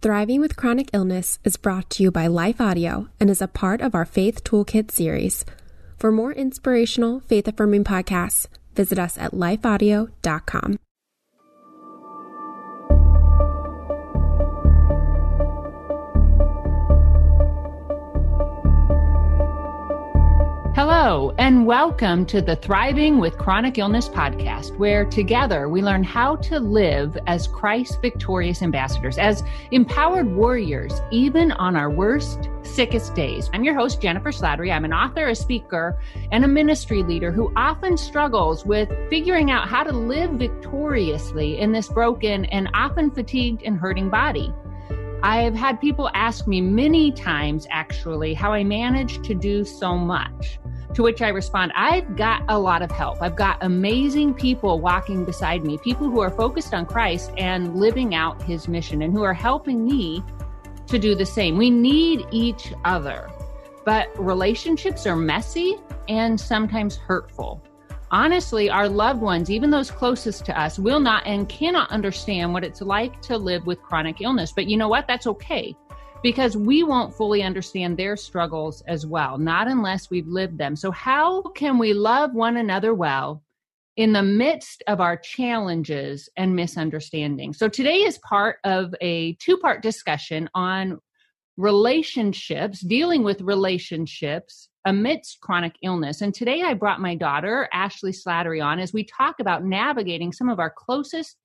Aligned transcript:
Thriving 0.00 0.40
with 0.40 0.54
Chronic 0.54 0.90
Illness 0.92 1.40
is 1.42 1.56
brought 1.56 1.90
to 1.90 2.04
you 2.04 2.12
by 2.12 2.28
Life 2.28 2.60
Audio 2.60 3.08
and 3.18 3.28
is 3.28 3.42
a 3.42 3.48
part 3.48 3.80
of 3.80 3.96
our 3.96 4.04
Faith 4.04 4.44
Toolkit 4.44 4.92
series. 4.92 5.44
For 5.98 6.12
more 6.12 6.30
inspirational, 6.32 7.18
faith 7.18 7.48
affirming 7.48 7.82
podcasts, 7.82 8.46
visit 8.76 8.96
us 8.96 9.18
at 9.18 9.32
lifeaudio.com. 9.32 10.78
Hello, 21.08 21.34
and 21.38 21.64
welcome 21.64 22.26
to 22.26 22.42
the 22.42 22.56
Thriving 22.56 23.16
with 23.16 23.38
Chronic 23.38 23.78
Illness 23.78 24.10
podcast, 24.10 24.76
where 24.76 25.06
together 25.06 25.66
we 25.70 25.80
learn 25.80 26.04
how 26.04 26.36
to 26.36 26.60
live 26.60 27.16
as 27.26 27.48
Christ's 27.48 27.96
victorious 27.96 28.60
ambassadors, 28.60 29.16
as 29.16 29.42
empowered 29.70 30.30
warriors, 30.30 31.00
even 31.10 31.52
on 31.52 31.76
our 31.76 31.88
worst, 31.88 32.50
sickest 32.60 33.14
days. 33.14 33.48
I'm 33.54 33.64
your 33.64 33.74
host, 33.74 34.02
Jennifer 34.02 34.30
Slattery. 34.30 34.70
I'm 34.70 34.84
an 34.84 34.92
author, 34.92 35.28
a 35.28 35.34
speaker, 35.34 35.98
and 36.30 36.44
a 36.44 36.48
ministry 36.48 37.02
leader 37.02 37.32
who 37.32 37.54
often 37.56 37.96
struggles 37.96 38.66
with 38.66 38.90
figuring 39.08 39.50
out 39.50 39.66
how 39.66 39.84
to 39.84 39.92
live 39.92 40.32
victoriously 40.32 41.58
in 41.58 41.72
this 41.72 41.88
broken 41.88 42.44
and 42.44 42.68
often 42.74 43.10
fatigued 43.10 43.62
and 43.62 43.78
hurting 43.78 44.10
body. 44.10 44.52
I've 45.22 45.54
had 45.54 45.80
people 45.80 46.10
ask 46.12 46.46
me 46.46 46.60
many 46.60 47.12
times, 47.12 47.66
actually, 47.70 48.34
how 48.34 48.52
I 48.52 48.62
manage 48.62 49.26
to 49.26 49.34
do 49.34 49.64
so 49.64 49.96
much. 49.96 50.58
To 50.94 51.02
which 51.02 51.22
I 51.22 51.28
respond, 51.28 51.72
I've 51.74 52.16
got 52.16 52.42
a 52.48 52.58
lot 52.58 52.82
of 52.82 52.90
help. 52.90 53.22
I've 53.22 53.36
got 53.36 53.58
amazing 53.60 54.34
people 54.34 54.80
walking 54.80 55.24
beside 55.24 55.64
me, 55.64 55.78
people 55.78 56.08
who 56.08 56.20
are 56.20 56.30
focused 56.30 56.74
on 56.74 56.86
Christ 56.86 57.30
and 57.36 57.76
living 57.76 58.14
out 58.14 58.42
his 58.42 58.68
mission 58.68 59.02
and 59.02 59.12
who 59.12 59.22
are 59.22 59.34
helping 59.34 59.84
me 59.84 60.24
to 60.86 60.98
do 60.98 61.14
the 61.14 61.26
same. 61.26 61.56
We 61.56 61.70
need 61.70 62.26
each 62.30 62.72
other, 62.84 63.30
but 63.84 64.08
relationships 64.18 65.06
are 65.06 65.16
messy 65.16 65.76
and 66.08 66.40
sometimes 66.40 66.96
hurtful. 66.96 67.62
Honestly, 68.10 68.70
our 68.70 68.88
loved 68.88 69.20
ones, 69.20 69.50
even 69.50 69.70
those 69.70 69.90
closest 69.90 70.46
to 70.46 70.58
us, 70.58 70.78
will 70.78 71.00
not 71.00 71.26
and 71.26 71.46
cannot 71.48 71.90
understand 71.90 72.54
what 72.54 72.64
it's 72.64 72.80
like 72.80 73.20
to 73.22 73.36
live 73.36 73.66
with 73.66 73.82
chronic 73.82 74.22
illness. 74.22 74.50
But 74.50 74.66
you 74.66 74.78
know 74.78 74.88
what? 74.88 75.06
That's 75.06 75.26
okay 75.26 75.76
because 76.22 76.56
we 76.56 76.82
won't 76.82 77.14
fully 77.14 77.42
understand 77.42 77.96
their 77.96 78.16
struggles 78.16 78.82
as 78.82 79.06
well, 79.06 79.38
not 79.38 79.68
unless 79.68 80.10
we've 80.10 80.26
lived 80.26 80.58
them. 80.58 80.76
So, 80.76 80.90
how 80.90 81.42
can 81.42 81.78
we 81.78 81.92
love 81.92 82.34
one 82.34 82.56
another 82.56 82.94
well 82.94 83.42
in 83.96 84.12
the 84.12 84.22
midst 84.22 84.82
of 84.86 85.00
our 85.00 85.16
challenges 85.16 86.28
and 86.36 86.56
misunderstandings? 86.56 87.58
So, 87.58 87.68
today 87.68 87.98
is 87.98 88.18
part 88.18 88.56
of 88.64 88.94
a 89.00 89.34
two 89.34 89.56
part 89.58 89.82
discussion 89.82 90.48
on 90.54 91.00
relationships, 91.56 92.80
dealing 92.80 93.24
with 93.24 93.40
relationships 93.40 94.68
amidst 94.84 95.40
chronic 95.40 95.74
illness. 95.82 96.20
And 96.20 96.32
today 96.32 96.62
I 96.62 96.74
brought 96.74 97.00
my 97.00 97.14
daughter, 97.14 97.68
Ashley 97.72 98.12
Slattery, 98.12 98.64
on 98.64 98.78
as 98.78 98.92
we 98.92 99.04
talk 99.04 99.40
about 99.40 99.64
navigating 99.64 100.32
some 100.32 100.48
of 100.48 100.60
our 100.60 100.70
closest 100.70 101.36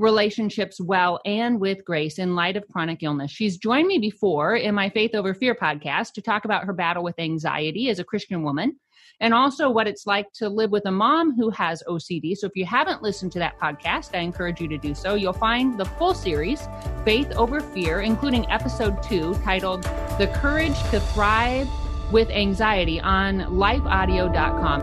relationships 0.00 0.80
well 0.80 1.20
and 1.24 1.60
with 1.60 1.84
grace 1.84 2.18
in 2.18 2.34
light 2.34 2.56
of 2.56 2.66
chronic 2.68 3.02
illness. 3.02 3.30
She's 3.30 3.58
joined 3.58 3.86
me 3.86 3.98
before 3.98 4.56
in 4.56 4.74
my 4.74 4.88
Faith 4.88 5.14
Over 5.14 5.34
Fear 5.34 5.54
podcast 5.54 6.14
to 6.14 6.22
talk 6.22 6.44
about 6.44 6.64
her 6.64 6.72
battle 6.72 7.04
with 7.04 7.18
anxiety 7.18 7.90
as 7.90 7.98
a 7.98 8.04
Christian 8.04 8.42
woman 8.42 8.76
and 9.20 9.34
also 9.34 9.68
what 9.68 9.86
it's 9.86 10.06
like 10.06 10.32
to 10.32 10.48
live 10.48 10.70
with 10.70 10.86
a 10.86 10.90
mom 10.90 11.36
who 11.36 11.50
has 11.50 11.82
OCD. 11.86 12.34
So 12.34 12.46
if 12.46 12.56
you 12.56 12.64
haven't 12.64 13.02
listened 13.02 13.32
to 13.32 13.38
that 13.40 13.60
podcast, 13.60 14.16
I 14.16 14.20
encourage 14.20 14.60
you 14.60 14.68
to 14.68 14.78
do 14.78 14.94
so. 14.94 15.14
You'll 15.14 15.34
find 15.34 15.78
the 15.78 15.84
full 15.84 16.14
series, 16.14 16.66
Faith 17.04 17.30
Over 17.32 17.60
Fear, 17.60 18.00
including 18.00 18.50
episode 18.50 19.02
two 19.02 19.34
titled 19.44 19.82
The 20.18 20.32
Courage 20.40 20.78
to 20.90 21.00
Thrive 21.00 21.68
with 22.10 22.30
Anxiety 22.30 22.98
on 23.00 23.40
lifeaudio.com. 23.40 24.79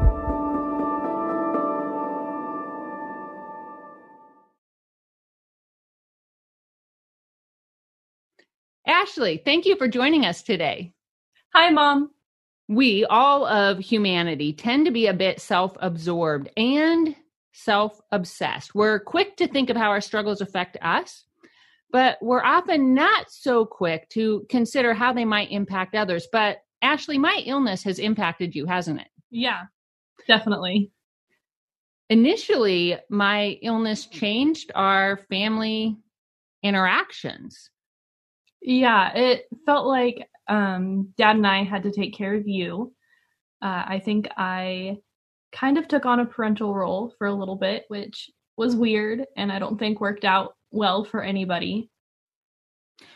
Ashley, 8.87 9.41
thank 9.43 9.65
you 9.65 9.75
for 9.75 9.87
joining 9.87 10.25
us 10.25 10.41
today. 10.41 10.93
Hi, 11.53 11.69
Mom. 11.69 12.11
We, 12.69 13.05
all 13.05 13.45
of 13.45 13.79
humanity, 13.79 14.53
tend 14.53 14.85
to 14.85 14.91
be 14.91 15.07
a 15.07 15.13
bit 15.13 15.41
self 15.41 15.75
absorbed 15.79 16.49
and 16.57 17.15
self 17.51 17.99
obsessed. 18.11 18.73
We're 18.73 18.99
quick 18.99 19.35
to 19.37 19.47
think 19.47 19.69
of 19.69 19.77
how 19.77 19.89
our 19.89 20.01
struggles 20.01 20.41
affect 20.41 20.77
us, 20.81 21.25
but 21.91 22.17
we're 22.21 22.43
often 22.43 22.93
not 22.93 23.29
so 23.29 23.65
quick 23.65 24.09
to 24.09 24.45
consider 24.49 24.93
how 24.93 25.11
they 25.11 25.25
might 25.25 25.51
impact 25.51 25.95
others. 25.95 26.27
But 26.31 26.59
Ashley, 26.81 27.17
my 27.17 27.41
illness 27.45 27.83
has 27.83 27.99
impacted 27.99 28.55
you, 28.55 28.65
hasn't 28.65 29.01
it? 29.01 29.07
Yeah, 29.29 29.63
definitely. 30.27 30.91
Initially, 32.09 32.97
my 33.09 33.57
illness 33.61 34.05
changed 34.05 34.71
our 34.75 35.17
family 35.29 35.97
interactions. 36.63 37.69
Yeah, 38.61 39.13
it 39.13 39.45
felt 39.65 39.87
like 39.87 40.27
um, 40.47 41.13
dad 41.17 41.35
and 41.35 41.47
I 41.47 41.63
had 41.63 41.83
to 41.83 41.91
take 41.91 42.15
care 42.15 42.33
of 42.33 42.47
you. 42.47 42.93
Uh, 43.61 43.83
I 43.87 44.01
think 44.03 44.27
I 44.37 44.97
kind 45.51 45.77
of 45.77 45.87
took 45.87 46.05
on 46.05 46.19
a 46.19 46.25
parental 46.25 46.73
role 46.73 47.13
for 47.17 47.27
a 47.27 47.33
little 47.33 47.55
bit, 47.55 47.85
which 47.87 48.29
was 48.57 48.75
weird 48.75 49.25
and 49.35 49.51
I 49.51 49.59
don't 49.59 49.77
think 49.77 50.01
worked 50.01 50.25
out 50.25 50.55
well 50.71 51.03
for 51.03 51.23
anybody. 51.23 51.89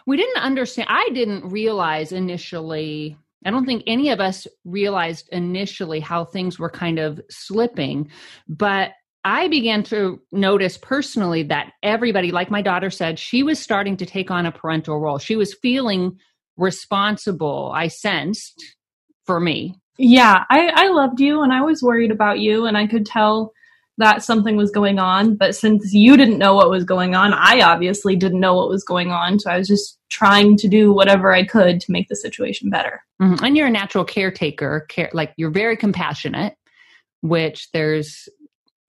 We 0.06 0.18
didn't 0.18 0.42
understand, 0.42 0.88
I 0.90 1.10
didn't 1.14 1.50
realize 1.50 2.12
initially, 2.12 3.18
I 3.46 3.50
don't 3.50 3.66
think 3.66 3.84
any 3.88 4.10
of 4.10 4.20
us 4.20 4.46
realized 4.64 5.30
initially 5.32 6.00
how 6.00 6.26
things 6.26 6.60
were 6.60 6.70
kind 6.70 7.00
of 7.00 7.20
slipping, 7.30 8.10
but 8.48 8.92
I 9.24 9.48
began 9.48 9.84
to 9.84 10.20
notice 10.32 10.78
personally 10.78 11.44
that 11.44 11.74
everybody, 11.84 12.32
like 12.32 12.50
my 12.50 12.62
daughter 12.62 12.90
said, 12.90 13.20
she 13.20 13.44
was 13.44 13.60
starting 13.60 13.98
to 13.98 14.06
take 14.06 14.32
on 14.32 14.46
a 14.46 14.52
parental 14.52 15.00
role. 15.00 15.20
She 15.20 15.36
was 15.36 15.54
feeling 15.54 16.18
responsible, 16.58 17.72
I 17.74 17.88
sensed, 17.88 18.64
for 19.26 19.40
me. 19.40 19.76
Yeah, 19.98 20.44
I, 20.50 20.72
I 20.74 20.88
loved 20.88 21.20
you 21.20 21.42
and 21.42 21.54
I 21.54 21.62
was 21.62 21.84
worried 21.84 22.12
about 22.12 22.40
you, 22.40 22.66
and 22.66 22.78
I 22.78 22.88
could 22.88 23.06
tell 23.06 23.52
that 23.98 24.24
something 24.24 24.58
was 24.58 24.72
going 24.72 24.98
on. 24.98 25.36
But 25.36 25.56
since 25.56 25.94
you 25.94 26.18
didn't 26.18 26.40
know 26.40 26.56
what 26.56 26.72
was 26.72 26.84
going 26.84 27.14
on, 27.14 27.34
I 27.34 27.62
obviously 27.62 28.16
didn't 28.16 28.40
know 28.40 28.56
what 28.56 28.70
was 28.70 28.84
going 28.84 29.12
on. 29.12 29.38
So 29.38 29.52
I 29.52 29.58
was 29.58 29.68
just 29.68 30.00
trying 30.10 30.58
to 30.58 30.68
do 30.68 30.92
whatever 30.92 31.34
I 31.34 31.46
could 31.46 31.80
to 31.82 31.92
make 31.92 32.08
the 32.08 32.16
situation 32.16 32.72
better. 32.72 33.04
Mm-hmm. 33.22 33.46
And 33.46 33.56
you're 33.56 33.68
a 33.68 33.72
natural 33.72 34.04
caretaker, 34.04 34.88
care, 34.90 35.12
like 35.14 35.34
you're 35.38 35.52
very 35.52 35.78
compassionate, 35.78 36.56
which 37.22 37.70
there's 37.74 38.28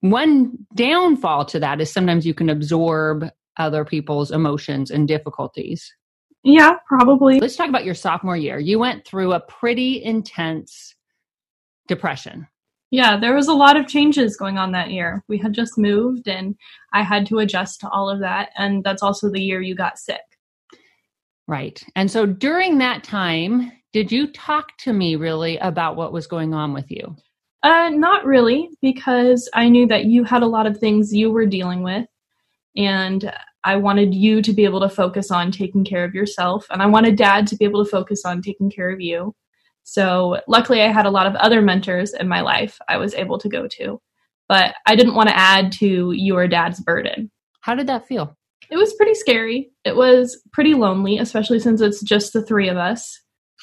one 0.02 0.58
downfall 0.74 1.44
to 1.46 1.60
that 1.60 1.80
is 1.80 1.92
sometimes 1.92 2.26
you 2.26 2.34
can 2.34 2.50
absorb 2.50 3.24
other 3.56 3.84
people's 3.84 4.30
emotions 4.30 4.90
and 4.90 5.08
difficulties. 5.08 5.94
Yeah, 6.42 6.74
probably. 6.86 7.38
Let's 7.38 7.56
talk 7.56 7.68
about 7.68 7.84
your 7.84 7.94
sophomore 7.94 8.36
year. 8.36 8.58
You 8.58 8.78
went 8.78 9.06
through 9.06 9.32
a 9.32 9.40
pretty 9.40 10.02
intense 10.02 10.94
depression. 11.86 12.48
Yeah, 12.90 13.16
there 13.16 13.34
was 13.34 13.48
a 13.48 13.54
lot 13.54 13.76
of 13.76 13.86
changes 13.86 14.36
going 14.36 14.58
on 14.58 14.72
that 14.72 14.90
year. 14.90 15.24
We 15.28 15.38
had 15.38 15.54
just 15.54 15.78
moved 15.78 16.26
and 16.28 16.56
I 16.92 17.02
had 17.02 17.24
to 17.26 17.38
adjust 17.38 17.80
to 17.80 17.88
all 17.88 18.10
of 18.10 18.20
that. 18.20 18.50
And 18.58 18.82
that's 18.84 19.02
also 19.02 19.30
the 19.30 19.40
year 19.40 19.62
you 19.62 19.74
got 19.74 19.98
sick. 19.98 20.20
Right. 21.46 21.82
And 21.94 22.10
so 22.10 22.26
during 22.26 22.78
that 22.78 23.04
time, 23.04 23.72
did 23.92 24.10
you 24.10 24.26
talk 24.26 24.76
to 24.78 24.92
me 24.92 25.16
really 25.16 25.58
about 25.58 25.96
what 25.96 26.12
was 26.12 26.26
going 26.26 26.54
on 26.54 26.74
with 26.74 26.90
you? 26.90 27.16
Uh, 27.62 27.90
not 27.90 28.24
really, 28.24 28.70
because 28.80 29.48
I 29.54 29.68
knew 29.68 29.86
that 29.86 30.06
you 30.06 30.24
had 30.24 30.42
a 30.42 30.46
lot 30.48 30.66
of 30.66 30.78
things 30.78 31.14
you 31.14 31.30
were 31.30 31.46
dealing 31.46 31.82
with, 31.82 32.06
and 32.76 33.32
I 33.62 33.76
wanted 33.76 34.14
you 34.14 34.42
to 34.42 34.52
be 34.52 34.64
able 34.64 34.80
to 34.80 34.88
focus 34.88 35.30
on 35.30 35.52
taking 35.52 35.84
care 35.84 36.04
of 36.04 36.14
yourself, 36.14 36.66
and 36.70 36.82
I 36.82 36.86
wanted 36.86 37.16
dad 37.16 37.46
to 37.48 37.56
be 37.56 37.64
able 37.64 37.84
to 37.84 37.90
focus 37.90 38.24
on 38.24 38.42
taking 38.42 38.68
care 38.68 38.90
of 38.90 39.00
you. 39.00 39.34
So, 39.84 40.40
luckily, 40.48 40.82
I 40.82 40.88
had 40.88 41.06
a 41.06 41.10
lot 41.10 41.26
of 41.28 41.36
other 41.36 41.62
mentors 41.62 42.14
in 42.14 42.26
my 42.26 42.40
life 42.40 42.78
I 42.88 42.96
was 42.96 43.14
able 43.14 43.38
to 43.38 43.48
go 43.48 43.68
to, 43.78 44.00
but 44.48 44.74
I 44.86 44.96
didn't 44.96 45.14
want 45.14 45.28
to 45.28 45.38
add 45.38 45.70
to 45.74 46.12
your 46.12 46.48
dad's 46.48 46.80
burden. 46.80 47.30
How 47.60 47.76
did 47.76 47.86
that 47.86 48.08
feel? 48.08 48.36
It 48.70 48.76
was 48.76 48.94
pretty 48.94 49.14
scary. 49.14 49.70
It 49.84 49.94
was 49.94 50.42
pretty 50.52 50.74
lonely, 50.74 51.18
especially 51.18 51.60
since 51.60 51.80
it's 51.80 52.02
just 52.02 52.32
the 52.32 52.44
three 52.44 52.68
of 52.68 52.76
us 52.76 53.20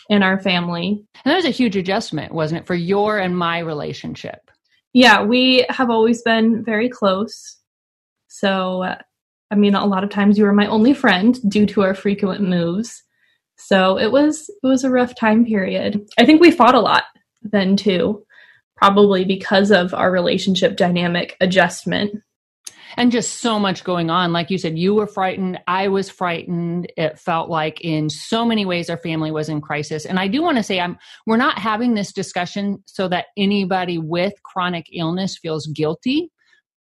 in 0.09 0.23
our 0.23 0.39
family. 0.39 1.05
And 1.23 1.31
that 1.31 1.35
was 1.35 1.45
a 1.45 1.49
huge 1.49 1.75
adjustment, 1.75 2.33
wasn't 2.33 2.61
it, 2.61 2.67
for 2.67 2.75
your 2.75 3.19
and 3.19 3.37
my 3.37 3.59
relationship? 3.59 4.49
Yeah, 4.93 5.23
we 5.23 5.65
have 5.69 5.89
always 5.89 6.21
been 6.23 6.63
very 6.63 6.89
close. 6.89 7.57
So, 8.27 8.83
uh, 8.83 8.97
I 9.51 9.55
mean, 9.55 9.75
a 9.75 9.85
lot 9.85 10.03
of 10.03 10.09
times 10.09 10.37
you 10.37 10.43
were 10.43 10.53
my 10.53 10.67
only 10.67 10.93
friend 10.93 11.37
due 11.49 11.65
to 11.67 11.83
our 11.83 11.93
frequent 11.93 12.41
moves. 12.41 13.03
So 13.57 13.99
it 13.99 14.11
was 14.11 14.49
it 14.49 14.65
was 14.67 14.83
a 14.83 14.89
rough 14.89 15.15
time 15.15 15.45
period. 15.45 16.07
I 16.17 16.25
think 16.25 16.41
we 16.41 16.51
fought 16.51 16.75
a 16.75 16.79
lot 16.79 17.03
then 17.41 17.75
too, 17.75 18.25
probably 18.77 19.25
because 19.25 19.71
of 19.71 19.93
our 19.93 20.11
relationship 20.11 20.77
dynamic 20.77 21.35
adjustment. 21.41 22.21
And 22.97 23.11
just 23.11 23.41
so 23.41 23.59
much 23.59 23.83
going 23.83 24.09
on. 24.09 24.33
Like 24.33 24.49
you 24.49 24.57
said 24.57 24.77
you 24.77 24.93
were 24.95 25.07
frightened. 25.07 25.59
I 25.67 25.87
was 25.87 26.09
frightened. 26.09 26.91
It 26.97 27.19
felt 27.19 27.49
like 27.49 27.81
in 27.81 28.09
so 28.09 28.45
many 28.45 28.65
ways 28.65 28.89
our 28.89 28.97
family 28.97 29.31
was 29.31 29.49
in 29.49 29.61
crisis. 29.61 30.05
And 30.05 30.19
i 30.19 30.27
do 30.27 30.41
want 30.41 30.57
to 30.57 30.63
say 30.63 30.79
i'm 30.79 30.97
we're 31.25 31.37
not 31.37 31.59
having 31.59 31.93
this 31.93 32.11
discussion 32.11 32.83
so 32.85 33.07
that 33.07 33.27
anybody 33.37 33.97
with 33.97 34.33
chronic 34.43 34.87
illness 34.93 35.37
feels 35.37 35.67
guilty 35.67 36.31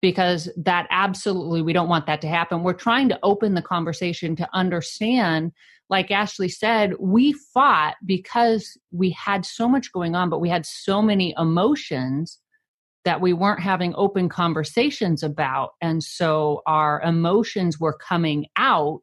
because 0.02 0.50
that 0.56 0.87
absolutely 0.91 1.62
we 1.62 1.73
don't 1.73 1.88
want 1.88 2.06
that 2.06 2.20
to 2.20 2.29
happen. 2.29 2.62
We're 2.62 2.75
trying 2.75 3.08
to 3.08 3.19
open 3.23 3.55
the 3.55 3.62
conversation 3.62 4.37
to 4.37 4.49
understand 4.52 5.52
like 5.91 6.11
ashley 6.11 6.49
said 6.49 6.93
we 6.99 7.32
fought 7.32 7.94
because 8.05 8.79
we 8.91 9.11
had 9.11 9.44
so 9.44 9.69
much 9.69 9.93
going 9.93 10.14
on 10.14 10.31
but 10.31 10.41
we 10.41 10.49
had 10.49 10.64
so 10.64 11.02
many 11.02 11.35
emotions 11.38 12.38
that 13.05 13.21
we 13.21 13.33
weren't 13.33 13.61
having 13.61 13.95
open 13.97 14.29
conversations 14.29 15.23
about. 15.23 15.71
And 15.81 16.03
so 16.03 16.62
our 16.67 17.01
emotions 17.03 17.79
were 17.79 17.97
coming 17.97 18.47
out 18.56 19.03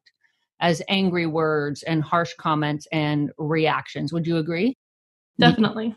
as 0.60 0.82
angry 0.88 1.26
words 1.26 1.84
and 1.84 2.04
harsh 2.04 2.34
comments 2.38 2.88
and 2.92 3.32
reactions. 3.38 4.14
Would 4.14 4.28
you 4.28 4.38
agree? 4.38 4.78
Definitely. 5.40 5.96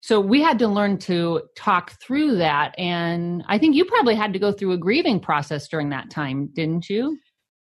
So 0.00 0.20
we 0.20 0.42
had 0.42 0.58
to 0.58 0.68
learn 0.68 0.98
to 0.98 1.42
talk 1.56 1.92
through 2.00 2.36
that. 2.36 2.78
And 2.78 3.42
I 3.48 3.58
think 3.58 3.74
you 3.74 3.84
probably 3.84 4.14
had 4.14 4.32
to 4.34 4.38
go 4.38 4.52
through 4.52 4.72
a 4.72 4.78
grieving 4.78 5.18
process 5.18 5.66
during 5.66 5.90
that 5.90 6.10
time, 6.10 6.50
didn't 6.52 6.90
you? 6.90 7.16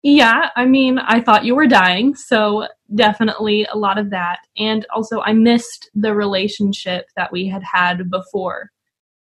Yeah, 0.03 0.49
I 0.55 0.65
mean, 0.65 0.97
I 0.97 1.21
thought 1.21 1.45
you 1.45 1.53
were 1.53 1.67
dying, 1.67 2.15
so 2.15 2.67
definitely 2.95 3.67
a 3.71 3.77
lot 3.77 3.99
of 3.99 4.09
that. 4.09 4.39
And 4.57 4.85
also, 4.95 5.21
I 5.21 5.33
missed 5.33 5.91
the 5.93 6.15
relationship 6.15 7.05
that 7.15 7.31
we 7.31 7.47
had 7.47 7.61
had 7.63 8.09
before 8.09 8.71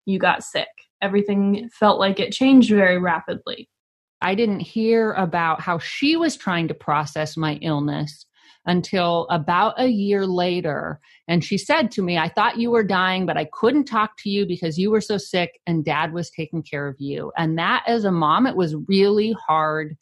you 0.09 0.19
got 0.19 0.43
sick. 0.43 0.69
Everything 1.03 1.69
felt 1.73 2.01
like 2.01 2.19
it 2.19 2.33
changed 2.33 2.71
very 2.71 2.99
rapidly. 2.99 3.69
I 4.21 4.35
didn't 4.35 4.61
hear 4.61 5.13
about 5.13 5.61
how 5.61 5.79
she 5.79 6.17
was 6.17 6.37
trying 6.37 6.67
to 6.69 6.75
process 6.75 7.37
my 7.37 7.55
illness 7.63 8.27
until 8.67 9.27
about 9.31 9.75
a 9.79 9.87
year 9.87 10.27
later. 10.27 10.99
And 11.29 11.45
she 11.45 11.57
said 11.57 11.91
to 11.93 12.03
me, 12.03 12.19
I 12.19 12.29
thought 12.29 12.59
you 12.59 12.71
were 12.71 12.83
dying, 12.83 13.27
but 13.27 13.37
I 13.37 13.49
couldn't 13.53 13.85
talk 13.85 14.13
to 14.19 14.31
you 14.31 14.47
because 14.47 14.79
you 14.79 14.91
were 14.91 15.01
so 15.01 15.19
sick 15.19 15.61
and 15.67 15.85
dad 15.85 16.13
was 16.13 16.31
taking 16.31 16.63
care 16.63 16.89
of 16.89 16.97
you. 16.99 17.31
And 17.37 17.59
that, 17.59 17.85
as 17.87 18.05
a 18.05 18.11
mom, 18.11 18.47
it 18.47 18.57
was 18.57 18.75
really 18.89 19.37
hard 19.47 19.97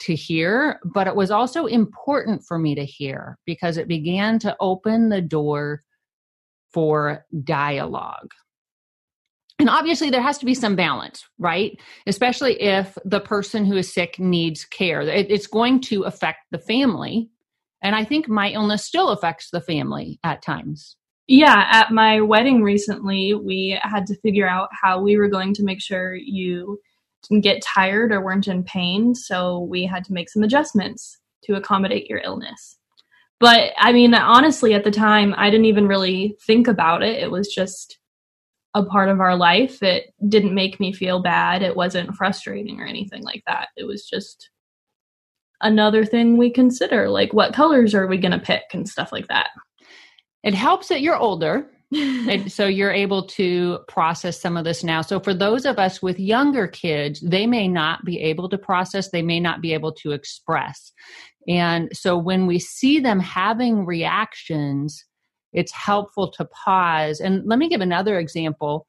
to 0.00 0.14
hear, 0.14 0.80
but 0.84 1.06
it 1.06 1.16
was 1.16 1.30
also 1.30 1.66
important 1.66 2.44
for 2.44 2.58
me 2.58 2.74
to 2.74 2.84
hear 2.84 3.38
because 3.44 3.76
it 3.76 3.88
began 3.88 4.38
to 4.40 4.56
open 4.60 5.08
the 5.08 5.20
door 5.20 5.82
for 6.72 7.24
dialogue 7.44 8.30
and 9.58 9.70
obviously 9.70 10.10
there 10.10 10.22
has 10.22 10.38
to 10.38 10.46
be 10.46 10.54
some 10.54 10.76
balance 10.76 11.24
right? 11.38 11.78
Especially 12.06 12.60
if 12.60 12.96
the 13.04 13.20
person 13.20 13.64
who 13.64 13.76
is 13.76 13.92
sick 13.92 14.18
needs 14.18 14.64
care. 14.64 15.02
It, 15.02 15.30
it's 15.30 15.46
going 15.46 15.80
to 15.82 16.02
affect 16.02 16.38
the 16.50 16.58
family. 16.58 17.30
And 17.82 17.94
i 17.94 18.04
think 18.04 18.28
my 18.28 18.50
illness 18.50 18.84
still 18.84 19.10
affects 19.10 19.50
the 19.50 19.60
family 19.60 20.18
at 20.24 20.42
times. 20.42 20.96
Yeah 21.26 21.66
at 21.70 21.92
my 21.92 22.20
wedding 22.20 22.62
recently 22.62 23.34
we 23.34 23.78
had 23.82 24.06
to 24.06 24.16
figure 24.20 24.48
out 24.48 24.68
how 24.72 25.00
we 25.00 25.16
were 25.16 25.28
going 25.28 25.54
to 25.54 25.64
make 25.64 25.82
sure 25.82 26.14
you 26.14 26.78
didn't 27.28 27.44
get 27.44 27.62
tired 27.62 28.12
or 28.12 28.22
weren't 28.22 28.48
in 28.48 28.62
pain. 28.64 29.14
So 29.14 29.60
we 29.60 29.86
had 29.86 30.04
to 30.04 30.12
make 30.12 30.28
some 30.28 30.42
adjustments 30.42 31.18
to 31.44 31.54
accommodate 31.54 32.08
your 32.08 32.20
illness. 32.20 32.78
But 33.40 33.72
i 33.78 33.92
mean 33.92 34.14
honestly 34.14 34.72
at 34.74 34.84
the 34.84 34.90
time 34.90 35.34
i 35.36 35.50
didn't 35.50 35.66
even 35.66 35.86
really 35.86 36.36
think 36.46 36.68
about 36.68 37.02
it. 37.02 37.22
It 37.22 37.30
was 37.30 37.48
just 37.48 37.98
a 38.74 38.84
part 38.84 39.08
of 39.08 39.20
our 39.20 39.36
life. 39.36 39.82
It 39.82 40.12
didn't 40.28 40.54
make 40.54 40.80
me 40.80 40.92
feel 40.92 41.22
bad. 41.22 41.62
It 41.62 41.76
wasn't 41.76 42.14
frustrating 42.14 42.80
or 42.80 42.86
anything 42.86 43.22
like 43.22 43.42
that. 43.46 43.68
It 43.76 43.84
was 43.84 44.06
just 44.06 44.50
another 45.60 46.04
thing 46.04 46.36
we 46.36 46.50
consider, 46.50 47.08
like 47.08 47.32
what 47.32 47.54
colors 47.54 47.94
are 47.94 48.06
we 48.06 48.18
going 48.18 48.32
to 48.32 48.38
pick 48.38 48.64
and 48.72 48.88
stuff 48.88 49.12
like 49.12 49.28
that. 49.28 49.50
It 50.42 50.54
helps 50.54 50.88
that 50.88 51.00
you're 51.00 51.16
older. 51.16 51.70
so 52.48 52.66
you're 52.66 52.90
able 52.90 53.24
to 53.24 53.78
process 53.86 54.40
some 54.40 54.56
of 54.56 54.64
this 54.64 54.82
now. 54.82 55.00
So 55.00 55.20
for 55.20 55.32
those 55.32 55.64
of 55.64 55.78
us 55.78 56.02
with 56.02 56.18
younger 56.18 56.66
kids, 56.66 57.20
they 57.20 57.46
may 57.46 57.68
not 57.68 58.04
be 58.04 58.20
able 58.20 58.48
to 58.48 58.58
process, 58.58 59.10
they 59.10 59.22
may 59.22 59.38
not 59.38 59.60
be 59.60 59.72
able 59.74 59.92
to 59.92 60.10
express. 60.10 60.92
And 61.46 61.90
so 61.92 62.16
when 62.16 62.46
we 62.46 62.58
see 62.58 62.98
them 62.98 63.20
having 63.20 63.86
reactions, 63.86 65.04
it's 65.54 65.72
helpful 65.72 66.30
to 66.32 66.44
pause. 66.44 67.20
And 67.20 67.46
let 67.46 67.58
me 67.58 67.68
give 67.68 67.80
another 67.80 68.18
example. 68.18 68.86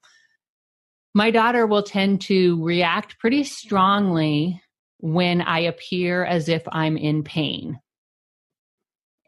My 1.14 1.30
daughter 1.30 1.66
will 1.66 1.82
tend 1.82 2.20
to 2.22 2.62
react 2.62 3.18
pretty 3.18 3.44
strongly 3.44 4.60
when 4.98 5.40
I 5.40 5.60
appear 5.60 6.24
as 6.24 6.48
if 6.48 6.62
I'm 6.70 6.96
in 6.96 7.22
pain. 7.22 7.78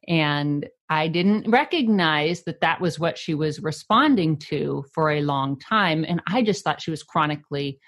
And 0.06 0.66
I 0.90 1.08
didn't 1.08 1.50
recognize 1.50 2.44
that 2.44 2.60
that 2.62 2.80
was 2.80 2.98
what 2.98 3.18
she 3.18 3.34
was 3.34 3.62
responding 3.62 4.38
to 4.48 4.84
for 4.94 5.10
a 5.10 5.20
long 5.20 5.58
time. 5.58 6.04
And 6.06 6.22
I 6.26 6.42
just 6.42 6.64
thought 6.64 6.80
she 6.80 6.90
was 6.90 7.02
chronically 7.02 7.78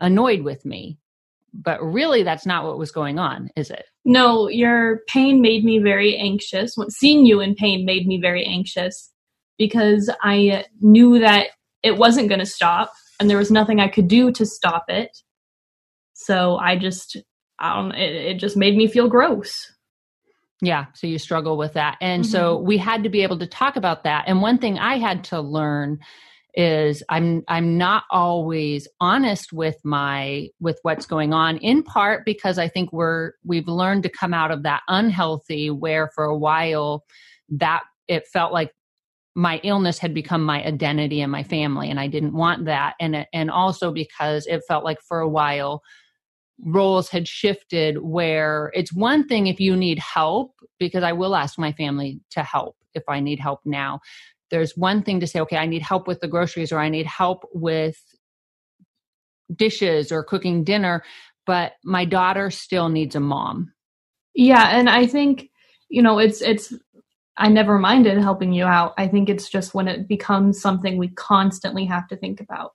annoyed 0.00 0.42
with 0.42 0.64
me 0.64 0.98
but 1.62 1.82
really 1.82 2.22
that's 2.22 2.46
not 2.46 2.64
what 2.64 2.78
was 2.78 2.90
going 2.90 3.18
on 3.18 3.48
is 3.56 3.70
it? 3.70 3.84
No 4.04 4.48
your 4.48 5.00
pain 5.08 5.40
made 5.40 5.64
me 5.64 5.78
very 5.78 6.16
anxious. 6.16 6.76
Seeing 6.90 7.26
you 7.26 7.40
in 7.40 7.54
pain 7.54 7.84
made 7.84 8.06
me 8.06 8.20
very 8.20 8.44
anxious 8.44 9.10
because 9.58 10.10
i 10.22 10.64
knew 10.80 11.18
that 11.18 11.48
it 11.82 11.96
wasn't 11.96 12.28
going 12.28 12.38
to 12.38 12.46
stop 12.46 12.92
and 13.18 13.30
there 13.30 13.38
was 13.38 13.50
nothing 13.50 13.80
i 13.80 13.88
could 13.88 14.08
do 14.08 14.30
to 14.32 14.44
stop 14.44 14.84
it. 14.88 15.16
So 16.12 16.56
i 16.56 16.76
just 16.76 17.16
i 17.58 17.74
don't 17.74 17.92
it, 17.92 18.14
it 18.14 18.34
just 18.38 18.56
made 18.56 18.76
me 18.76 18.86
feel 18.86 19.08
gross. 19.08 19.72
Yeah 20.60 20.86
so 20.94 21.06
you 21.06 21.18
struggle 21.18 21.56
with 21.56 21.74
that. 21.74 21.96
And 22.00 22.22
mm-hmm. 22.22 22.30
so 22.30 22.58
we 22.58 22.78
had 22.78 23.02
to 23.02 23.08
be 23.08 23.22
able 23.22 23.38
to 23.38 23.46
talk 23.46 23.76
about 23.76 24.04
that. 24.04 24.24
And 24.26 24.42
one 24.42 24.58
thing 24.58 24.78
i 24.78 24.98
had 24.98 25.24
to 25.24 25.40
learn 25.40 26.00
is 26.56 27.02
i'm 27.10 27.42
i'm 27.48 27.76
not 27.76 28.04
always 28.10 28.88
honest 29.00 29.52
with 29.52 29.76
my 29.84 30.48
with 30.58 30.78
what's 30.82 31.04
going 31.04 31.34
on 31.34 31.58
in 31.58 31.82
part 31.82 32.24
because 32.24 32.58
i 32.58 32.66
think 32.66 32.92
we're 32.92 33.32
we've 33.44 33.68
learned 33.68 34.02
to 34.02 34.08
come 34.08 34.32
out 34.32 34.50
of 34.50 34.62
that 34.62 34.82
unhealthy 34.88 35.70
where 35.70 36.10
for 36.14 36.24
a 36.24 36.36
while 36.36 37.04
that 37.50 37.82
it 38.08 38.26
felt 38.32 38.52
like 38.52 38.72
my 39.34 39.60
illness 39.62 39.98
had 39.98 40.14
become 40.14 40.42
my 40.42 40.64
identity 40.64 41.20
and 41.20 41.30
my 41.30 41.42
family 41.42 41.90
and 41.90 42.00
i 42.00 42.06
didn't 42.06 42.32
want 42.32 42.64
that. 42.64 42.94
And 42.98 43.26
and 43.34 43.50
also 43.50 43.92
because 43.92 44.46
it 44.46 44.62
felt 44.66 44.82
like 44.82 44.98
for 45.06 45.20
a 45.20 45.28
while 45.28 45.82
roles 46.64 47.10
had 47.10 47.28
shifted 47.28 47.98
where 47.98 48.72
it's 48.74 48.94
one 48.94 49.28
thing 49.28 49.46
if 49.46 49.60
you 49.60 49.76
need 49.76 49.98
help 49.98 50.52
because 50.78 51.02
i 51.02 51.12
will 51.12 51.36
ask 51.36 51.58
my 51.58 51.70
family 51.72 52.18
to 52.30 52.42
help 52.42 52.76
if 52.94 53.02
i 53.10 53.20
need 53.20 53.38
help 53.38 53.60
now 53.66 54.00
there's 54.50 54.76
one 54.76 55.02
thing 55.02 55.20
to 55.20 55.26
say 55.26 55.40
okay 55.40 55.56
i 55.56 55.66
need 55.66 55.82
help 55.82 56.06
with 56.06 56.20
the 56.20 56.28
groceries 56.28 56.72
or 56.72 56.78
i 56.78 56.88
need 56.88 57.06
help 57.06 57.44
with 57.52 57.98
dishes 59.54 60.10
or 60.10 60.24
cooking 60.24 60.64
dinner 60.64 61.02
but 61.46 61.74
my 61.84 62.04
daughter 62.04 62.50
still 62.50 62.88
needs 62.88 63.14
a 63.14 63.20
mom. 63.20 63.72
Yeah 64.34 64.76
and 64.76 64.90
i 64.90 65.06
think 65.06 65.48
you 65.88 66.02
know 66.02 66.18
it's 66.18 66.42
it's 66.42 66.74
i 67.36 67.48
never 67.48 67.78
minded 67.78 68.18
helping 68.18 68.52
you 68.52 68.64
out. 68.64 68.94
I 68.98 69.08
think 69.08 69.28
it's 69.28 69.48
just 69.48 69.74
when 69.74 69.88
it 69.88 70.08
becomes 70.08 70.60
something 70.60 70.96
we 70.96 71.08
constantly 71.08 71.84
have 71.86 72.08
to 72.08 72.16
think 72.16 72.40
about 72.40 72.72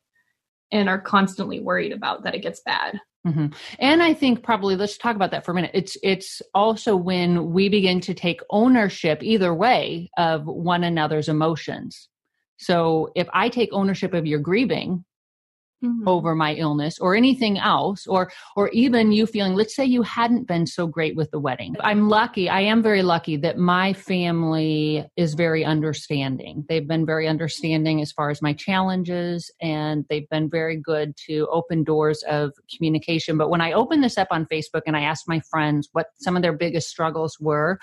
and 0.72 0.88
are 0.88 1.02
constantly 1.02 1.60
worried 1.60 1.92
about 1.92 2.24
that 2.24 2.36
it 2.36 2.42
gets 2.42 2.62
bad 2.62 3.00
Mm-hmm. 3.26 3.48
And 3.78 4.02
I 4.02 4.14
think 4.16 4.44
probably 4.44 4.76
let's 4.76 4.98
talk 4.98 5.16
about 5.16 5.32
that 5.32 5.46
for 5.46 5.52
a 5.52 5.56
minute. 5.56 5.72
It's 5.74 5.96
it's 6.02 6.42
also 6.56 6.96
when 6.96 7.52
we 7.52 7.70
begin 7.70 8.00
to 8.02 8.16
take 8.16 8.42
ownership 8.50 9.22
either 9.22 9.54
way 9.54 10.10
of 10.18 10.46
one 10.46 10.84
another's 10.84 11.30
emotions. 11.30 12.10
So 12.58 13.12
if 13.16 13.28
I 13.34 13.50
take 13.50 13.70
ownership 13.74 14.14
of 14.14 14.26
your 14.26 14.40
grieving, 14.40 15.06
mm-hmm. 15.84 16.08
over 16.08 16.36
my 16.36 16.54
illness 16.56 17.00
or 17.00 17.16
anything 17.16 17.58
else 17.58 18.08
or 18.08 18.32
or 18.56 18.70
even 18.70 19.12
you 19.12 19.26
feeling 19.26 19.54
let's 19.54 19.76
say 19.76 19.86
you 19.86 20.02
hadn't 20.02 20.48
been 20.48 20.66
so 20.66 20.88
great 20.88 21.16
with 21.16 21.32
the 21.32 21.40
wedding. 21.40 21.76
I'm 21.80 22.10
lucky 22.10 22.50
i 22.50 22.62
am 22.62 22.82
very 22.82 23.02
lucky 23.02 23.38
that 23.38 23.58
my 23.58 23.94
family 23.94 25.06
is 25.16 25.34
very 25.34 25.64
understanding. 25.66 26.66
They've 26.68 26.88
been 26.88 27.06
very 27.06 27.28
understanding 27.28 28.02
as 28.02 28.12
far 28.12 28.30
as 28.30 28.42
my 28.42 28.54
challenges 28.54 29.52
and 29.62 30.06
they've 30.10 30.30
been 30.30 30.50
very 30.50 30.78
good 30.78 31.16
to 31.28 31.48
open 31.52 31.84
doors 31.84 32.24
of 32.24 32.54
communication. 32.76 33.38
But 33.38 33.50
when 33.50 33.62
i 33.62 33.72
opened 33.72 34.04
this 34.04 34.18
up 34.18 34.28
on 34.32 34.46
facebook 34.46 34.82
and 34.86 34.96
i 34.96 35.02
asked 35.02 35.28
my 35.28 35.42
friends 35.50 35.90
what 35.92 36.08
some 36.18 36.36
of 36.36 36.42
their 36.42 36.54
biggest 36.54 36.90
struggles 36.90 37.38
were 37.40 37.80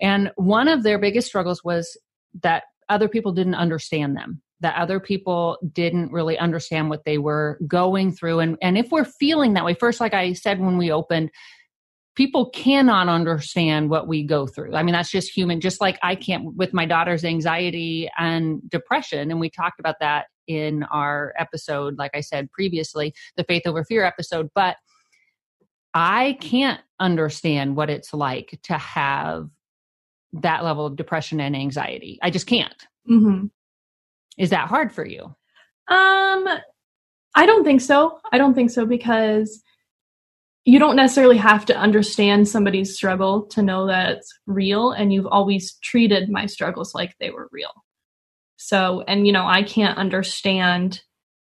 and 0.00 0.30
one 0.36 0.68
of 0.68 0.82
their 0.82 0.98
biggest 0.98 1.26
struggles 1.26 1.64
was 1.64 1.96
that 2.42 2.64
other 2.88 3.08
people 3.08 3.32
didn't 3.32 3.54
understand 3.54 4.16
them 4.16 4.40
that 4.60 4.76
other 4.76 5.00
people 5.00 5.58
didn't 5.72 6.12
really 6.12 6.38
understand 6.38 6.90
what 6.90 7.04
they 7.04 7.18
were 7.18 7.58
going 7.66 8.12
through 8.12 8.40
and 8.40 8.56
and 8.62 8.76
if 8.78 8.90
we're 8.90 9.04
feeling 9.04 9.54
that 9.54 9.64
way 9.64 9.74
first 9.74 10.00
like 10.00 10.14
i 10.14 10.32
said 10.32 10.60
when 10.60 10.76
we 10.76 10.90
opened 10.90 11.30
people 12.14 12.50
cannot 12.50 13.08
understand 13.08 13.90
what 13.90 14.08
we 14.08 14.22
go 14.22 14.46
through 14.46 14.74
i 14.74 14.82
mean 14.82 14.92
that's 14.92 15.10
just 15.10 15.30
human 15.30 15.60
just 15.60 15.80
like 15.80 15.98
i 16.02 16.14
can't 16.14 16.56
with 16.56 16.72
my 16.72 16.86
daughter's 16.86 17.24
anxiety 17.24 18.08
and 18.18 18.60
depression 18.68 19.30
and 19.30 19.40
we 19.40 19.48
talked 19.50 19.80
about 19.80 19.96
that 20.00 20.26
in 20.46 20.82
our 20.84 21.32
episode 21.38 21.98
like 21.98 22.10
i 22.14 22.20
said 22.20 22.50
previously 22.50 23.12
the 23.36 23.44
faith 23.44 23.62
over 23.66 23.84
fear 23.84 24.04
episode 24.04 24.48
but 24.54 24.76
I 25.94 26.36
can't 26.40 26.80
understand 27.00 27.76
what 27.76 27.90
it's 27.90 28.12
like 28.12 28.58
to 28.64 28.74
have 28.74 29.48
that 30.34 30.64
level 30.64 30.86
of 30.86 30.96
depression 30.96 31.40
and 31.40 31.56
anxiety. 31.56 32.18
I 32.22 32.30
just 32.30 32.46
can't. 32.46 32.86
Mm-hmm. 33.10 33.46
Is 34.38 34.50
that 34.50 34.68
hard 34.68 34.92
for 34.92 35.04
you? 35.04 35.24
Um, 35.88 36.48
I 37.34 37.46
don't 37.46 37.64
think 37.64 37.80
so. 37.80 38.18
I 38.32 38.38
don't 38.38 38.54
think 38.54 38.70
so 38.70 38.86
because 38.86 39.62
you 40.64 40.78
don't 40.78 40.96
necessarily 40.96 41.38
have 41.38 41.64
to 41.66 41.76
understand 41.76 42.46
somebody's 42.48 42.94
struggle 42.94 43.46
to 43.46 43.62
know 43.62 43.86
that 43.86 44.18
it's 44.18 44.38
real, 44.46 44.92
and 44.92 45.12
you've 45.12 45.26
always 45.26 45.74
treated 45.82 46.30
my 46.30 46.46
struggles 46.46 46.94
like 46.94 47.14
they 47.18 47.30
were 47.30 47.48
real. 47.52 47.72
So, 48.56 49.02
and 49.08 49.26
you 49.26 49.32
know, 49.32 49.46
I 49.46 49.62
can't 49.62 49.98
understand 49.98 51.02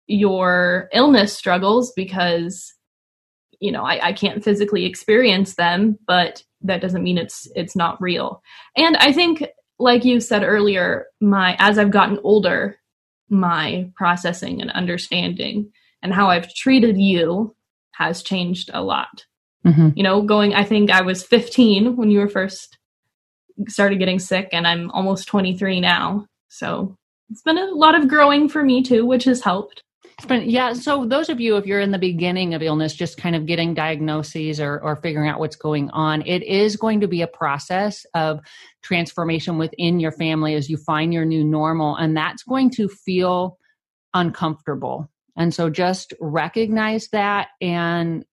your 0.07 0.89
illness 0.93 1.33
struggles 1.37 1.93
because 1.95 2.75
you 3.61 3.71
know 3.71 3.85
I, 3.85 4.09
I 4.09 4.13
can't 4.13 4.43
physically 4.43 4.85
experience 4.85 5.55
them 5.55 5.99
but 6.07 6.43
that 6.63 6.81
doesn't 6.81 7.03
mean 7.03 7.19
it's 7.19 7.49
it's 7.55 7.77
not 7.77 8.01
real 8.01 8.43
and 8.77 8.97
i 8.97 9.13
think 9.13 9.45
like 9.83 10.05
you 10.05 10.21
said 10.21 10.43
earlier 10.43 11.07
my 11.21 11.57
as 11.59 11.79
i've 11.79 11.91
gotten 11.91 12.19
older 12.23 12.79
my 13.29 13.91
processing 13.97 14.61
and 14.61 14.71
understanding 14.71 15.71
and 16.03 16.13
how 16.13 16.29
i've 16.29 16.53
treated 16.55 16.99
you 16.99 17.55
has 17.93 18.23
changed 18.23 18.71
a 18.73 18.83
lot. 18.83 19.27
Mm-hmm. 19.67 19.91
you 19.95 20.03
know 20.03 20.23
going 20.23 20.55
i 20.55 20.65
think 20.65 20.91
i 20.91 21.03
was 21.03 21.23
15 21.23 21.97
when 21.97 22.11
you 22.11 22.19
were 22.19 22.29
first 22.29 22.79
started 23.69 23.99
getting 23.99 24.19
sick 24.19 24.49
and 24.53 24.67
i'm 24.67 24.91
almost 24.91 25.29
23 25.29 25.81
now. 25.81 26.27
So 26.49 26.97
it's 27.31 27.43
been 27.43 27.59
a 27.59 27.67
lot 27.67 27.95
of 27.95 28.09
growing 28.09 28.49
for 28.49 28.63
me 28.63 28.83
too 28.83 29.07
which 29.07 29.25
has 29.25 29.43
helped 29.43 29.83
yeah. 30.31 30.73
So 30.73 31.05
those 31.05 31.29
of 31.29 31.41
you, 31.41 31.57
if 31.57 31.67
you're 31.67 31.81
in 31.81 31.91
the 31.91 31.99
beginning 31.99 32.55
of 32.55 32.63
illness, 32.63 32.95
just 32.95 33.17
kind 33.17 33.35
of 33.37 33.47
getting 33.47 33.75
diagnoses 33.75 34.61
or, 34.61 34.81
or 34.81 34.97
figuring 34.97 35.29
out 35.29 35.39
what's 35.39 35.57
going 35.57 35.91
on, 35.91 36.23
it 36.27 36.43
is 36.43 36.77
going 36.77 37.01
to 37.01 37.09
be 37.09 37.23
a 37.23 37.27
process 37.27 38.07
of 38.15 38.41
transformation 38.83 39.59
within 39.59 40.01
your 40.01 40.13
family 40.13 40.55
as 40.55 40.71
you 40.71 40.77
find 40.77 41.13
your 41.13 41.25
new 41.25 41.45
normal. 41.45 41.97
And 41.97 42.17
that's 42.17 42.43
going 42.43 42.71
to 42.73 42.89
feel 42.89 43.59
uncomfortable. 44.15 45.11
And 45.37 45.55
so 45.55 45.71
just 45.71 46.13
recognize 46.21 47.09
that 47.09 47.49
and 47.61 48.25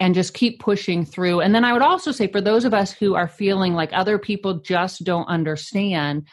and 0.00 0.14
just 0.14 0.34
keep 0.34 0.60
pushing 0.60 1.04
through. 1.04 1.40
And 1.40 1.54
then 1.54 1.64
I 1.64 1.72
would 1.72 1.80
also 1.80 2.10
say 2.10 2.26
for 2.26 2.40
those 2.40 2.64
of 2.64 2.74
us 2.74 2.92
who 2.92 3.14
are 3.14 3.28
feeling 3.28 3.74
like 3.74 3.90
other 3.92 4.18
people 4.18 4.54
just 4.54 5.04
don't 5.04 5.26
understand, 5.28 6.26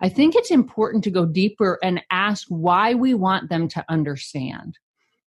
I 0.00 0.08
think 0.08 0.34
it's 0.34 0.50
important 0.50 1.04
to 1.04 1.10
go 1.10 1.24
deeper 1.24 1.78
and 1.82 2.02
ask 2.10 2.46
why 2.48 2.94
we 2.94 3.14
want 3.14 3.48
them 3.48 3.68
to 3.68 3.84
understand. 3.88 4.78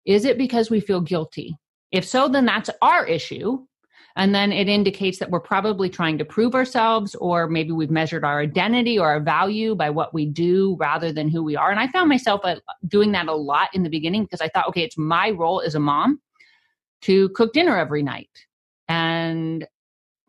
Is 0.06 0.26
it 0.26 0.38
because 0.38 0.70
we 0.70 0.80
feel 0.80 1.02
guilty? 1.02 1.58
If 1.92 2.06
so, 2.06 2.28
then 2.28 2.46
that's 2.46 2.70
our 2.82 3.06
issue. 3.06 3.66
And 4.16 4.36
then 4.36 4.52
it 4.52 4.68
indicates 4.68 5.20
that 5.20 5.30
we're 5.30 5.40
probably 5.40 5.90
trying 5.90 6.18
to 6.18 6.26
prove 6.26 6.54
ourselves, 6.54 7.16
or 7.16 7.48
maybe 7.48 7.72
we've 7.72 7.92
measured 7.92 8.26
our 8.26 8.42
identity 8.42 9.00
or 9.00 9.08
our 9.08 9.20
value 9.20 9.76
by 9.76 9.90
what 9.90 10.14
we 10.14 10.26
do 10.26 10.76
rather 10.80 11.12
than 11.12 11.30
who 11.30 11.44
we 11.44 11.56
are. 11.56 11.72
And 11.72 11.80
I 11.80 11.88
found 11.88 12.10
myself 12.10 12.42
uh, 12.44 12.58
doing 12.88 13.12
that 13.14 13.28
a 13.28 13.34
lot 13.34 13.70
in 13.74 13.84
the 13.84 13.90
beginning 13.90 14.24
because 14.24 14.42
I 14.42 14.50
thought, 14.50 14.68
okay, 14.68 14.84
it's 14.84 14.98
my 14.98 15.30
role 15.32 15.62
as 15.62 15.76
a 15.76 15.80
mom 15.80 16.20
to 17.02 17.30
cook 17.30 17.54
dinner 17.54 17.78
every 17.78 18.04
night. 18.04 18.30
And 18.88 19.66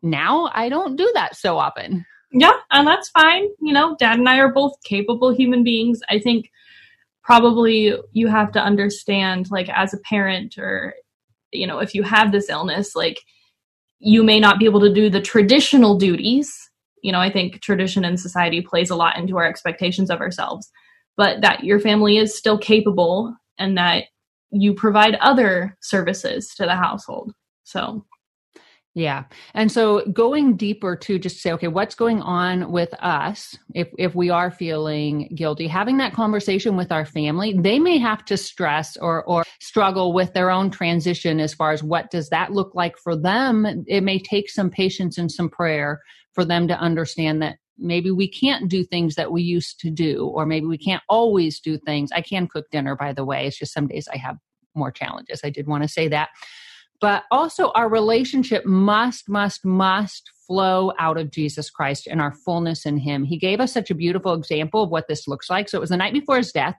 now 0.01 0.49
I 0.53 0.69
don't 0.69 0.95
do 0.95 1.11
that 1.15 1.35
so 1.35 1.57
often. 1.57 2.05
Yeah, 2.31 2.53
and 2.71 2.87
that's 2.87 3.09
fine. 3.09 3.49
You 3.61 3.73
know, 3.73 3.95
dad 3.99 4.19
and 4.19 4.29
I 4.29 4.37
are 4.39 4.53
both 4.53 4.73
capable 4.83 5.33
human 5.33 5.63
beings. 5.63 5.99
I 6.09 6.19
think 6.19 6.49
probably 7.23 7.93
you 8.13 8.27
have 8.27 8.51
to 8.53 8.61
understand, 8.61 9.51
like, 9.51 9.69
as 9.69 9.93
a 9.93 9.99
parent, 9.99 10.57
or, 10.57 10.93
you 11.51 11.67
know, 11.67 11.79
if 11.79 11.93
you 11.93 12.03
have 12.03 12.31
this 12.31 12.49
illness, 12.49 12.95
like, 12.95 13.19
you 13.99 14.23
may 14.23 14.39
not 14.39 14.59
be 14.59 14.65
able 14.65 14.79
to 14.79 14.93
do 14.93 15.09
the 15.09 15.21
traditional 15.21 15.97
duties. 15.97 16.69
You 17.03 17.11
know, 17.11 17.19
I 17.19 17.31
think 17.31 17.61
tradition 17.61 18.05
and 18.05 18.19
society 18.19 18.61
plays 18.61 18.89
a 18.89 18.95
lot 18.95 19.17
into 19.17 19.37
our 19.37 19.45
expectations 19.45 20.09
of 20.09 20.21
ourselves, 20.21 20.71
but 21.17 21.41
that 21.41 21.63
your 21.63 21.79
family 21.79 22.17
is 22.17 22.37
still 22.37 22.57
capable 22.57 23.35
and 23.59 23.77
that 23.77 24.05
you 24.51 24.73
provide 24.73 25.15
other 25.15 25.77
services 25.81 26.53
to 26.55 26.65
the 26.65 26.75
household. 26.75 27.33
So, 27.63 28.05
yeah. 28.93 29.23
And 29.53 29.71
so 29.71 30.05
going 30.11 30.57
deeper 30.57 30.97
to 30.97 31.17
just 31.17 31.41
say, 31.41 31.53
okay, 31.53 31.69
what's 31.69 31.95
going 31.95 32.21
on 32.21 32.71
with 32.71 32.93
us 32.95 33.57
if, 33.73 33.87
if 33.97 34.15
we 34.15 34.29
are 34.29 34.51
feeling 34.51 35.33
guilty, 35.33 35.67
having 35.67 35.97
that 35.97 36.13
conversation 36.13 36.75
with 36.75 36.91
our 36.91 37.05
family, 37.05 37.53
they 37.57 37.79
may 37.79 37.97
have 37.97 38.25
to 38.25 38.35
stress 38.35 38.97
or, 38.97 39.23
or 39.23 39.43
struggle 39.61 40.11
with 40.11 40.33
their 40.33 40.51
own 40.51 40.69
transition 40.69 41.39
as 41.39 41.53
far 41.53 41.71
as 41.71 41.81
what 41.81 42.11
does 42.11 42.27
that 42.29 42.51
look 42.51 42.75
like 42.75 42.97
for 42.97 43.15
them. 43.15 43.85
It 43.87 44.01
may 44.01 44.19
take 44.19 44.49
some 44.49 44.69
patience 44.69 45.17
and 45.17 45.31
some 45.31 45.49
prayer 45.49 46.01
for 46.33 46.43
them 46.43 46.67
to 46.67 46.77
understand 46.77 47.41
that 47.41 47.57
maybe 47.77 48.11
we 48.11 48.27
can't 48.27 48.69
do 48.69 48.83
things 48.83 49.15
that 49.15 49.31
we 49.31 49.41
used 49.41 49.79
to 49.79 49.89
do, 49.89 50.25
or 50.27 50.45
maybe 50.45 50.65
we 50.65 50.77
can't 50.77 51.03
always 51.07 51.61
do 51.61 51.77
things. 51.77 52.11
I 52.11 52.21
can 52.21 52.45
cook 52.45 52.65
dinner, 52.71 52.97
by 52.97 53.13
the 53.13 53.23
way. 53.23 53.47
It's 53.47 53.57
just 53.57 53.73
some 53.73 53.87
days 53.87 54.09
I 54.13 54.17
have 54.17 54.35
more 54.75 54.91
challenges. 54.91 55.41
I 55.43 55.49
did 55.49 55.67
want 55.67 55.83
to 55.83 55.89
say 55.89 56.09
that 56.09 56.29
but 57.01 57.23
also 57.31 57.71
our 57.71 57.89
relationship 57.89 58.65
must, 58.65 59.27
must, 59.27 59.65
must 59.65 60.31
flow 60.47 60.93
out 60.99 61.17
of 61.17 61.31
Jesus 61.31 61.69
Christ 61.69 62.07
and 62.07 62.21
our 62.21 62.31
fullness 62.31 62.85
in 62.85 62.97
Him. 62.97 63.23
He 63.23 63.37
gave 63.37 63.59
us 63.59 63.73
such 63.73 63.89
a 63.89 63.95
beautiful 63.95 64.33
example 64.33 64.83
of 64.83 64.89
what 64.89 65.07
this 65.07 65.27
looks 65.27 65.49
like. 65.49 65.67
So 65.67 65.77
it 65.77 65.81
was 65.81 65.89
the 65.89 65.97
night 65.97 66.13
before 66.13 66.37
His 66.37 66.51
death. 66.51 66.75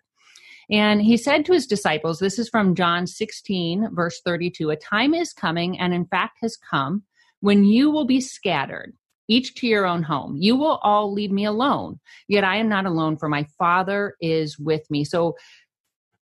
And 0.71 1.03
he 1.03 1.17
said 1.17 1.45
to 1.45 1.53
his 1.53 1.67
disciples, 1.67 2.19
this 2.19 2.39
is 2.39 2.49
from 2.49 2.75
John 2.75 3.07
16, 3.07 3.89
verse 3.93 4.21
32 4.25 4.71
A 4.71 4.77
time 4.77 5.13
is 5.13 5.33
coming, 5.33 5.79
and 5.79 5.93
in 5.93 6.07
fact 6.07 6.39
has 6.41 6.57
come, 6.57 7.03
when 7.41 7.65
you 7.65 7.91
will 7.91 8.07
be 8.07 8.21
scattered, 8.21 8.95
each 9.29 9.55
to 9.57 9.67
your 9.67 9.87
own 9.87 10.03
home. 10.03 10.37
You 10.39 10.57
will 10.57 10.79
all 10.83 11.13
leave 11.13 11.31
me 11.31 11.45
alone. 11.45 12.01
Yet 12.29 12.45
I 12.45 12.57
am 12.57 12.69
not 12.69 12.87
alone, 12.87 13.17
for 13.17 13.29
my 13.29 13.47
Father 13.59 14.15
is 14.21 14.59
with 14.59 14.89
me. 14.91 15.05
So 15.05 15.37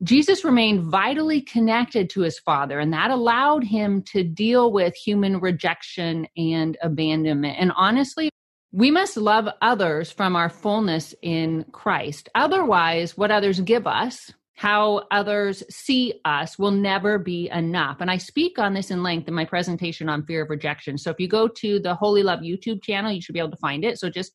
Jesus 0.03 0.43
remained 0.43 0.83
vitally 0.85 1.41
connected 1.41 2.09
to 2.09 2.21
his 2.21 2.39
father, 2.39 2.79
and 2.79 2.91
that 2.91 3.11
allowed 3.11 3.63
him 3.63 4.01
to 4.03 4.23
deal 4.23 4.71
with 4.71 4.95
human 4.95 5.39
rejection 5.39 6.27
and 6.35 6.75
abandonment. 6.81 7.57
And 7.59 7.71
honestly, 7.75 8.31
we 8.71 8.89
must 8.89 9.17
love 9.17 9.47
others 9.61 10.11
from 10.11 10.35
our 10.35 10.49
fullness 10.49 11.13
in 11.21 11.65
Christ. 11.71 12.29
Otherwise, 12.33 13.15
what 13.15 13.29
others 13.29 13.59
give 13.59 13.85
us, 13.85 14.31
how 14.55 15.03
others 15.11 15.61
see 15.69 16.19
us, 16.25 16.57
will 16.57 16.71
never 16.71 17.19
be 17.19 17.49
enough. 17.49 17.97
And 17.99 18.09
I 18.09 18.17
speak 18.17 18.57
on 18.57 18.73
this 18.73 18.89
in 18.89 19.03
length 19.03 19.27
in 19.27 19.33
my 19.33 19.45
presentation 19.45 20.09
on 20.09 20.25
fear 20.25 20.43
of 20.43 20.49
rejection. 20.49 20.97
So 20.97 21.11
if 21.11 21.19
you 21.19 21.27
go 21.27 21.47
to 21.47 21.79
the 21.79 21.93
Wholly 21.93 22.23
Love 22.23 22.39
YouTube 22.39 22.81
channel, 22.81 23.11
you 23.11 23.21
should 23.21 23.33
be 23.33 23.39
able 23.39 23.51
to 23.51 23.57
find 23.57 23.83
it. 23.83 23.99
So 23.99 24.09
just 24.09 24.33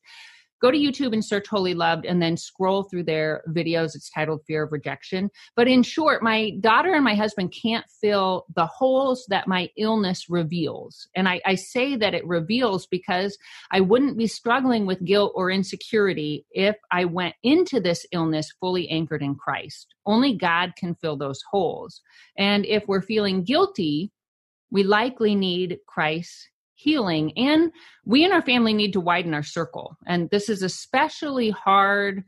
go 0.61 0.71
to 0.71 0.77
YouTube 0.77 1.13
and 1.13 1.23
search 1.23 1.47
Wholly 1.47 1.73
Loved 1.73 2.05
and 2.05 2.21
then 2.21 2.37
scroll 2.37 2.83
through 2.83 3.03
their 3.03 3.43
videos. 3.49 3.95
It's 3.95 4.09
titled 4.09 4.41
Fear 4.45 4.63
of 4.63 4.71
Rejection. 4.71 5.29
But 5.55 5.67
in 5.67 5.83
short, 5.83 6.23
my 6.23 6.51
daughter 6.59 6.93
and 6.93 7.03
my 7.03 7.15
husband 7.15 7.53
can't 7.61 7.85
fill 8.01 8.45
the 8.55 8.65
holes 8.65 9.25
that 9.29 9.47
my 9.47 9.69
illness 9.77 10.29
reveals. 10.29 11.07
And 11.15 11.27
I, 11.27 11.41
I 11.45 11.55
say 11.55 11.95
that 11.95 12.13
it 12.13 12.25
reveals 12.25 12.87
because 12.87 13.37
I 13.71 13.81
wouldn't 13.81 14.17
be 14.17 14.27
struggling 14.27 14.85
with 14.85 15.03
guilt 15.03 15.33
or 15.35 15.51
insecurity 15.51 16.45
if 16.51 16.75
I 16.91 17.05
went 17.05 17.35
into 17.43 17.79
this 17.79 18.05
illness 18.11 18.51
fully 18.59 18.89
anchored 18.89 19.21
in 19.21 19.35
Christ. 19.35 19.93
Only 20.05 20.35
God 20.35 20.73
can 20.77 20.95
fill 20.95 21.17
those 21.17 21.41
holes. 21.51 22.01
And 22.37 22.65
if 22.65 22.87
we're 22.87 23.01
feeling 23.01 23.43
guilty, 23.43 24.11
we 24.71 24.83
likely 24.83 25.35
need 25.35 25.79
Christ 25.87 26.49
healing. 26.77 27.35
And 27.37 27.71
we 28.05 28.23
in 28.23 28.31
our 28.31 28.41
family 28.41 28.73
need 28.73 28.93
to 28.93 29.01
widen 29.01 29.33
our 29.33 29.43
circle. 29.43 29.97
And 30.05 30.29
this 30.29 30.47
is 30.47 30.61
especially 30.61 31.49
hard 31.49 32.23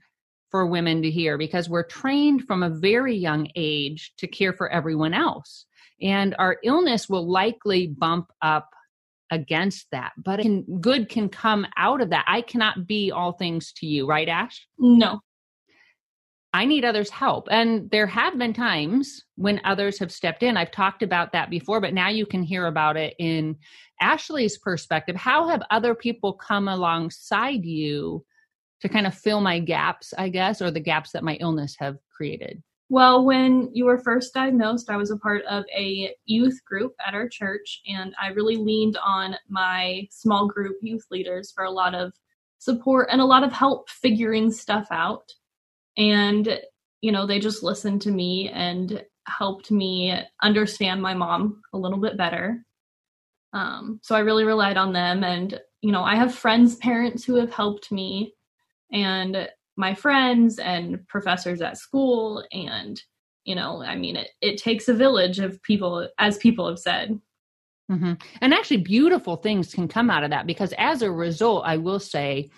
for 0.50 0.66
women 0.66 1.04
to 1.04 1.12
hear 1.12 1.38
because 1.38 1.70
we're 1.70 1.84
trained 1.84 2.46
from 2.46 2.64
a 2.64 2.70
very 2.70 3.16
young 3.16 3.48
age 3.56 4.12
to 4.18 4.28
care 4.28 4.52
for 4.52 4.68
everyone 4.68 5.14
else. 5.14 5.66
And 6.02 6.36
our 6.40 6.58
illness 6.64 7.08
will 7.08 7.30
likely 7.30 7.88
bump 7.88 8.32
up 8.42 8.70
against 9.32 9.86
that. 9.92 10.14
But 10.18 10.40
can, 10.42 10.64
good 10.82 11.10
can 11.10 11.30
come 11.30 11.68
out 11.78 12.02
of 12.02 12.10
that. 12.10 12.26
I 12.28 12.42
cannot 12.42 12.88
be 12.88 13.12
all 13.12 13.34
things 13.34 13.72
to 13.74 13.86
you, 13.86 14.08
right, 14.08 14.28
Ash? 14.28 14.68
No. 14.80 15.22
I 16.52 16.66
need 16.66 16.84
others' 16.84 17.12
help. 17.12 17.48
And 17.52 17.90
there 17.92 18.08
have 18.08 18.38
been 18.38 18.54
times 18.54 19.24
when 19.36 19.62
others 19.64 20.00
have 20.00 20.12
stepped 20.12 20.42
in. 20.42 20.58
I've 20.58 20.72
talked 20.72 21.04
about 21.04 21.32
that 21.34 21.50
before, 21.50 21.80
but 21.80 21.94
now 21.94 22.10
you 22.10 22.26
can 22.26 22.42
hear 22.42 22.66
about 22.66 22.98
it 22.98 23.14
in 23.20 23.56
Ashley's 24.02 24.58
perspective. 24.58 25.16
How 25.16 25.48
have 25.48 25.62
other 25.70 25.94
people 25.94 26.34
come 26.34 26.68
alongside 26.68 27.66
you 27.66 28.26
to 28.82 28.90
kind 28.90 29.06
of 29.06 29.14
fill 29.14 29.42
my 29.42 29.60
gaps, 29.60 30.14
I 30.18 30.30
guess, 30.30 30.62
or 30.62 30.72
the 30.72 30.80
gaps 30.80 31.12
that 31.12 31.24
my 31.24 31.36
illness 31.36 31.76
have 31.80 31.98
created? 32.16 32.64
Well, 32.92 33.24
when 33.24 33.70
you 33.72 33.86
were 33.86 34.00
first 34.00 34.34
diagnosed, 34.34 34.90
I 34.90 34.98
was 34.98 35.12
a 35.12 35.18
part 35.18 35.44
of 35.46 35.64
a 35.78 36.16
youth 36.26 36.60
group 36.66 36.94
at 37.06 37.14
our 37.14 37.30
church, 37.30 37.82
and 37.88 38.16
I 38.20 38.30
really 38.30 38.56
leaned 38.56 38.98
on 39.06 39.36
my 39.48 40.08
small 40.10 40.48
group 40.48 40.78
youth 40.82 41.06
leaders 41.12 41.52
for 41.52 41.66
a 41.66 41.72
lot 41.72 41.94
of 41.94 42.12
support 42.58 43.10
and 43.12 43.22
a 43.22 43.26
lot 43.26 43.44
of 43.44 43.54
help 43.54 43.88
figuring 43.90 44.52
stuff 44.52 44.88
out 44.90 45.30
and 46.00 46.60
you 47.02 47.12
know 47.12 47.28
they 47.28 47.38
just 47.38 47.62
listened 47.62 48.02
to 48.02 48.12
me 48.12 48.50
and 48.50 49.06
helped 49.30 49.72
me 49.72 50.20
understand 50.42 51.02
my 51.02 51.14
mom 51.14 51.62
a 51.74 51.78
little 51.78 52.00
bit 52.00 52.18
better. 52.18 52.66
Um, 53.54 54.00
so 54.04 54.16
I 54.16 54.20
really 54.20 54.44
relied 54.44 54.78
on 54.78 54.94
them. 54.94 55.24
And, 55.24 55.60
you 55.82 55.92
know, 55.92 56.04
I 56.04 56.16
have 56.16 56.34
friends' 56.34 56.76
parents 56.76 57.24
who 57.24 57.36
have 57.36 57.52
helped 57.52 57.92
me, 57.92 58.34
and 58.92 59.50
my 59.78 59.94
friends 59.94 60.60
and 60.60 61.08
professors 61.08 61.62
at 61.62 61.78
school. 61.78 62.44
And, 62.52 63.02
you 63.46 63.56
know, 63.56 63.82
I 63.82 63.96
mean, 63.96 64.16
it, 64.16 64.30
it 64.42 64.58
takes 64.58 64.88
a 64.88 64.94
village 64.94 65.40
of 65.40 65.62
people, 65.64 66.10
as 66.18 66.38
people 66.38 66.68
have 66.68 66.80
said. 66.80 67.20
Mm-hmm. 67.90 68.14
And 68.42 68.54
actually, 68.54 68.78
beautiful 68.78 69.38
things 69.38 69.74
can 69.74 69.88
come 69.88 70.12
out 70.12 70.24
of 70.24 70.30
that 70.30 70.46
because, 70.46 70.74
as 70.78 71.02
a 71.02 71.12
result, 71.12 71.64
I 71.66 71.78
will 71.78 72.00
say, 72.00 72.50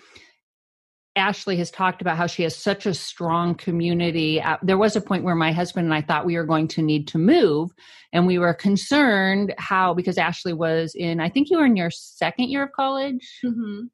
Ashley 1.14 1.56
has 1.58 1.70
talked 1.70 2.00
about 2.00 2.16
how 2.16 2.26
she 2.26 2.42
has 2.42 2.56
such 2.56 2.86
a 2.86 2.94
strong 2.94 3.54
community. 3.54 4.42
There 4.62 4.78
was 4.78 4.96
a 4.96 5.00
point 5.00 5.24
where 5.24 5.34
my 5.34 5.52
husband 5.52 5.84
and 5.84 5.94
I 5.94 6.00
thought 6.00 6.24
we 6.24 6.36
were 6.36 6.44
going 6.44 6.68
to 6.68 6.82
need 6.82 7.06
to 7.08 7.18
move, 7.18 7.70
and 8.12 8.26
we 8.26 8.38
were 8.38 8.54
concerned 8.54 9.54
how 9.58 9.92
because 9.92 10.16
Ashley 10.16 10.54
was 10.54 10.94
in, 10.94 11.20
I 11.20 11.28
think 11.28 11.50
you 11.50 11.58
were 11.58 11.66
in 11.66 11.76
your 11.76 11.90
second 11.90 12.48
year 12.48 12.62
of 12.62 12.72
college. 12.72 13.28
Mm-hmm. 13.44 13.86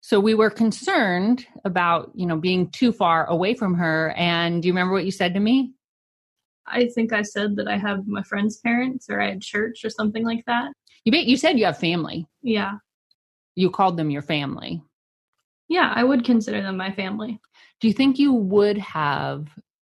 So 0.00 0.20
we 0.20 0.34
were 0.34 0.50
concerned 0.50 1.46
about, 1.64 2.12
you 2.14 2.26
know, 2.26 2.36
being 2.36 2.70
too 2.70 2.92
far 2.92 3.26
away 3.26 3.54
from 3.54 3.74
her. 3.74 4.12
And 4.16 4.62
do 4.62 4.68
you 4.68 4.72
remember 4.72 4.94
what 4.94 5.04
you 5.04 5.10
said 5.10 5.34
to 5.34 5.40
me? 5.40 5.72
I 6.66 6.86
think 6.88 7.12
I 7.12 7.22
said 7.22 7.56
that 7.56 7.68
I 7.68 7.76
have 7.76 8.06
my 8.06 8.22
friend's 8.22 8.58
parents 8.58 9.06
or 9.08 9.20
I 9.20 9.30
had 9.30 9.42
church 9.42 9.84
or 9.84 9.90
something 9.90 10.24
like 10.24 10.44
that. 10.46 10.72
You 11.04 11.12
you 11.12 11.36
said 11.36 11.58
you 11.58 11.64
have 11.64 11.78
family. 11.78 12.26
Yeah. 12.42 12.74
You 13.54 13.70
called 13.70 13.96
them 13.96 14.10
your 14.10 14.22
family. 14.22 14.82
Yeah, 15.68 15.92
I 15.94 16.04
would 16.04 16.24
consider 16.24 16.62
them 16.62 16.76
my 16.76 16.92
family. 16.92 17.40
Do 17.80 17.88
you 17.88 17.94
think 17.94 18.18
you 18.18 18.32
would 18.32 18.78
have 18.78 19.48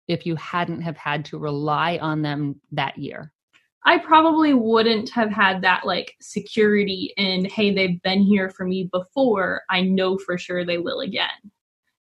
if 0.09 0.25
you 0.25 0.37
hadn't 0.37 0.83
have 0.83 0.97
had 0.97 1.25
to 1.27 1.39
rely 1.39 1.99
on 2.01 2.23
them 2.23 2.61
that 2.73 2.97
year? 2.97 3.33
I 3.85 3.99
probably 3.99 4.53
wouldn't 4.53 5.11
have 5.11 5.31
had 5.31 5.63
that 5.63 5.87
like 5.87 6.17
security 6.21 7.13
in, 7.17 7.45
hey, 7.45 7.73
they've 7.73 8.03
been 8.03 8.23
here 8.23 8.51
for 8.51 8.67
me 8.67 8.89
before. 8.93 9.63
I 9.71 9.83
know 9.83 10.19
for 10.19 10.37
sure 10.37 10.65
they 10.65 10.79
will 10.79 11.01
again. 11.01 11.29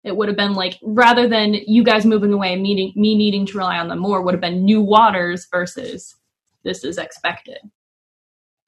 It 0.02 0.16
would 0.16 0.28
have 0.28 0.36
been 0.36 0.54
like 0.54 0.78
rather 0.82 1.28
than 1.28 1.54
you 1.54 1.84
guys 1.84 2.04
moving 2.04 2.32
away 2.32 2.52
and 2.52 2.62
meeting, 2.62 2.92
me 2.96 3.16
needing 3.16 3.46
to 3.46 3.58
rely 3.58 3.78
on 3.78 3.88
them 3.88 4.00
more, 4.00 4.22
would 4.22 4.34
have 4.34 4.40
been 4.40 4.64
new 4.64 4.80
waters 4.80 5.46
versus 5.50 6.16
this 6.64 6.82
is 6.82 6.98
expected. 6.98 7.58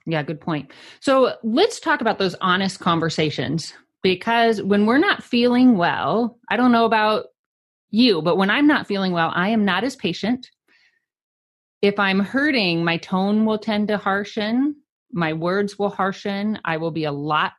Yeah, 0.06 0.22
good 0.22 0.40
point. 0.40 0.72
So 1.00 1.34
let's 1.42 1.80
talk 1.80 2.00
about 2.00 2.18
those 2.18 2.34
honest 2.40 2.80
conversations 2.80 3.74
because 4.02 4.62
when 4.62 4.86
we're 4.86 4.98
not 4.98 5.22
feeling 5.22 5.76
well, 5.76 6.38
I 6.48 6.56
don't 6.56 6.72
know 6.72 6.84
about 6.84 7.26
you, 7.90 8.22
but 8.22 8.36
when 8.36 8.50
I'm 8.50 8.66
not 8.66 8.86
feeling 8.86 9.12
well, 9.12 9.32
I 9.34 9.48
am 9.48 9.64
not 9.64 9.84
as 9.84 9.96
patient. 9.96 10.48
If 11.82 11.98
I'm 11.98 12.20
hurting, 12.20 12.84
my 12.84 12.96
tone 12.96 13.44
will 13.44 13.58
tend 13.58 13.88
to 13.88 13.98
harshen, 13.98 14.72
my 15.12 15.32
words 15.32 15.78
will 15.78 15.90
harshen, 15.90 16.58
I 16.64 16.76
will 16.76 16.90
be 16.90 17.04
a 17.04 17.12
lot 17.12 17.52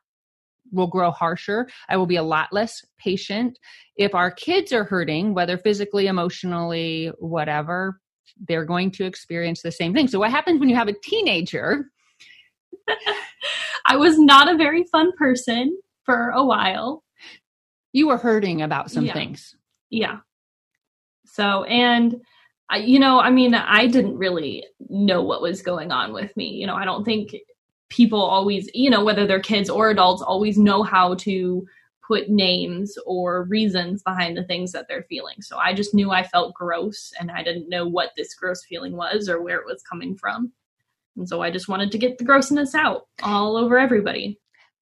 will 0.72 0.86
grow 0.86 1.10
harsher. 1.10 1.68
I 1.88 1.96
will 1.96 2.06
be 2.06 2.16
a 2.16 2.22
lot 2.22 2.52
less 2.52 2.84
patient. 2.98 3.58
If 3.96 4.14
our 4.14 4.30
kids 4.30 4.72
are 4.72 4.84
hurting, 4.84 5.34
whether 5.34 5.58
physically, 5.58 6.06
emotionally, 6.06 7.10
whatever, 7.18 8.00
they're 8.48 8.64
going 8.64 8.90
to 8.92 9.04
experience 9.04 9.62
the 9.62 9.72
same 9.72 9.92
thing. 9.92 10.08
So, 10.08 10.18
what 10.18 10.30
happens 10.30 10.60
when 10.60 10.68
you 10.68 10.76
have 10.76 10.88
a 10.88 10.94
teenager? 11.02 11.90
I 13.86 13.96
was 13.96 14.18
not 14.18 14.52
a 14.52 14.56
very 14.56 14.84
fun 14.92 15.10
person 15.16 15.76
for 16.04 16.30
a 16.30 16.44
while. 16.44 17.02
You 17.92 18.08
were 18.08 18.18
hurting 18.18 18.62
about 18.62 18.90
some 18.90 19.04
yeah. 19.04 19.12
things. 19.12 19.56
Yeah. 19.90 20.18
So, 21.26 21.64
and 21.64 22.20
I, 22.68 22.78
you 22.78 22.98
know, 22.98 23.18
I 23.18 23.30
mean, 23.30 23.54
I 23.54 23.86
didn't 23.86 24.16
really 24.16 24.64
know 24.88 25.22
what 25.22 25.42
was 25.42 25.62
going 25.62 25.90
on 25.90 26.12
with 26.12 26.36
me. 26.36 26.50
You 26.50 26.66
know, 26.66 26.76
I 26.76 26.84
don't 26.84 27.04
think 27.04 27.34
people 27.88 28.20
always, 28.20 28.68
you 28.74 28.90
know, 28.90 29.04
whether 29.04 29.26
they're 29.26 29.40
kids 29.40 29.68
or 29.68 29.90
adults, 29.90 30.22
always 30.22 30.56
know 30.56 30.82
how 30.82 31.14
to 31.16 31.66
put 32.06 32.28
names 32.28 32.96
or 33.06 33.44
reasons 33.44 34.02
behind 34.02 34.36
the 34.36 34.44
things 34.44 34.72
that 34.72 34.86
they're 34.88 35.04
feeling. 35.08 35.40
So 35.40 35.58
I 35.58 35.72
just 35.72 35.94
knew 35.94 36.10
I 36.10 36.22
felt 36.22 36.54
gross 36.54 37.12
and 37.20 37.30
I 37.30 37.42
didn't 37.42 37.68
know 37.68 37.86
what 37.86 38.10
this 38.16 38.34
gross 38.34 38.64
feeling 38.64 38.96
was 38.96 39.28
or 39.28 39.42
where 39.42 39.58
it 39.58 39.66
was 39.66 39.82
coming 39.82 40.16
from. 40.16 40.52
And 41.16 41.28
so 41.28 41.42
I 41.42 41.50
just 41.50 41.68
wanted 41.68 41.92
to 41.92 41.98
get 41.98 42.18
the 42.18 42.24
grossness 42.24 42.74
out 42.74 43.06
all 43.22 43.56
over 43.56 43.78
everybody 43.78 44.38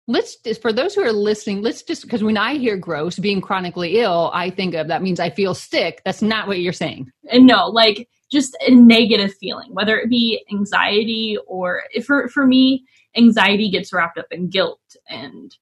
let's 0.08 0.36
just 0.36 0.62
for 0.62 0.72
those 0.72 0.94
who 0.94 1.02
are 1.02 1.12
listening 1.12 1.62
let's 1.62 1.82
just 1.82 2.02
because 2.02 2.22
when 2.22 2.36
i 2.36 2.54
hear 2.54 2.76
gross 2.76 3.18
being 3.18 3.40
chronically 3.40 3.98
ill 3.98 4.30
i 4.32 4.50
think 4.50 4.74
of 4.74 4.88
that 4.88 5.02
means 5.02 5.20
i 5.20 5.30
feel 5.30 5.54
sick. 5.54 6.02
That's 6.04 6.22
not 6.22 6.46
what 6.46 6.60
you're 6.60 6.72
saying. 6.72 7.10
And 7.30 7.46
no 7.46 7.66
like 7.66 8.08
just 8.30 8.56
a 8.66 8.70
negative 8.72 9.34
feeling 9.34 9.68
whether 9.70 9.98
it 9.98 10.08
be 10.08 10.44
anxiety 10.52 11.36
or 11.46 11.82
for 12.04 12.28
for 12.28 12.46
me 12.46 12.84
anxiety 13.16 13.70
gets 13.70 13.92
wrapped 13.92 14.18
up 14.18 14.26
in 14.30 14.48
guilt 14.48 14.80
and 15.08 15.56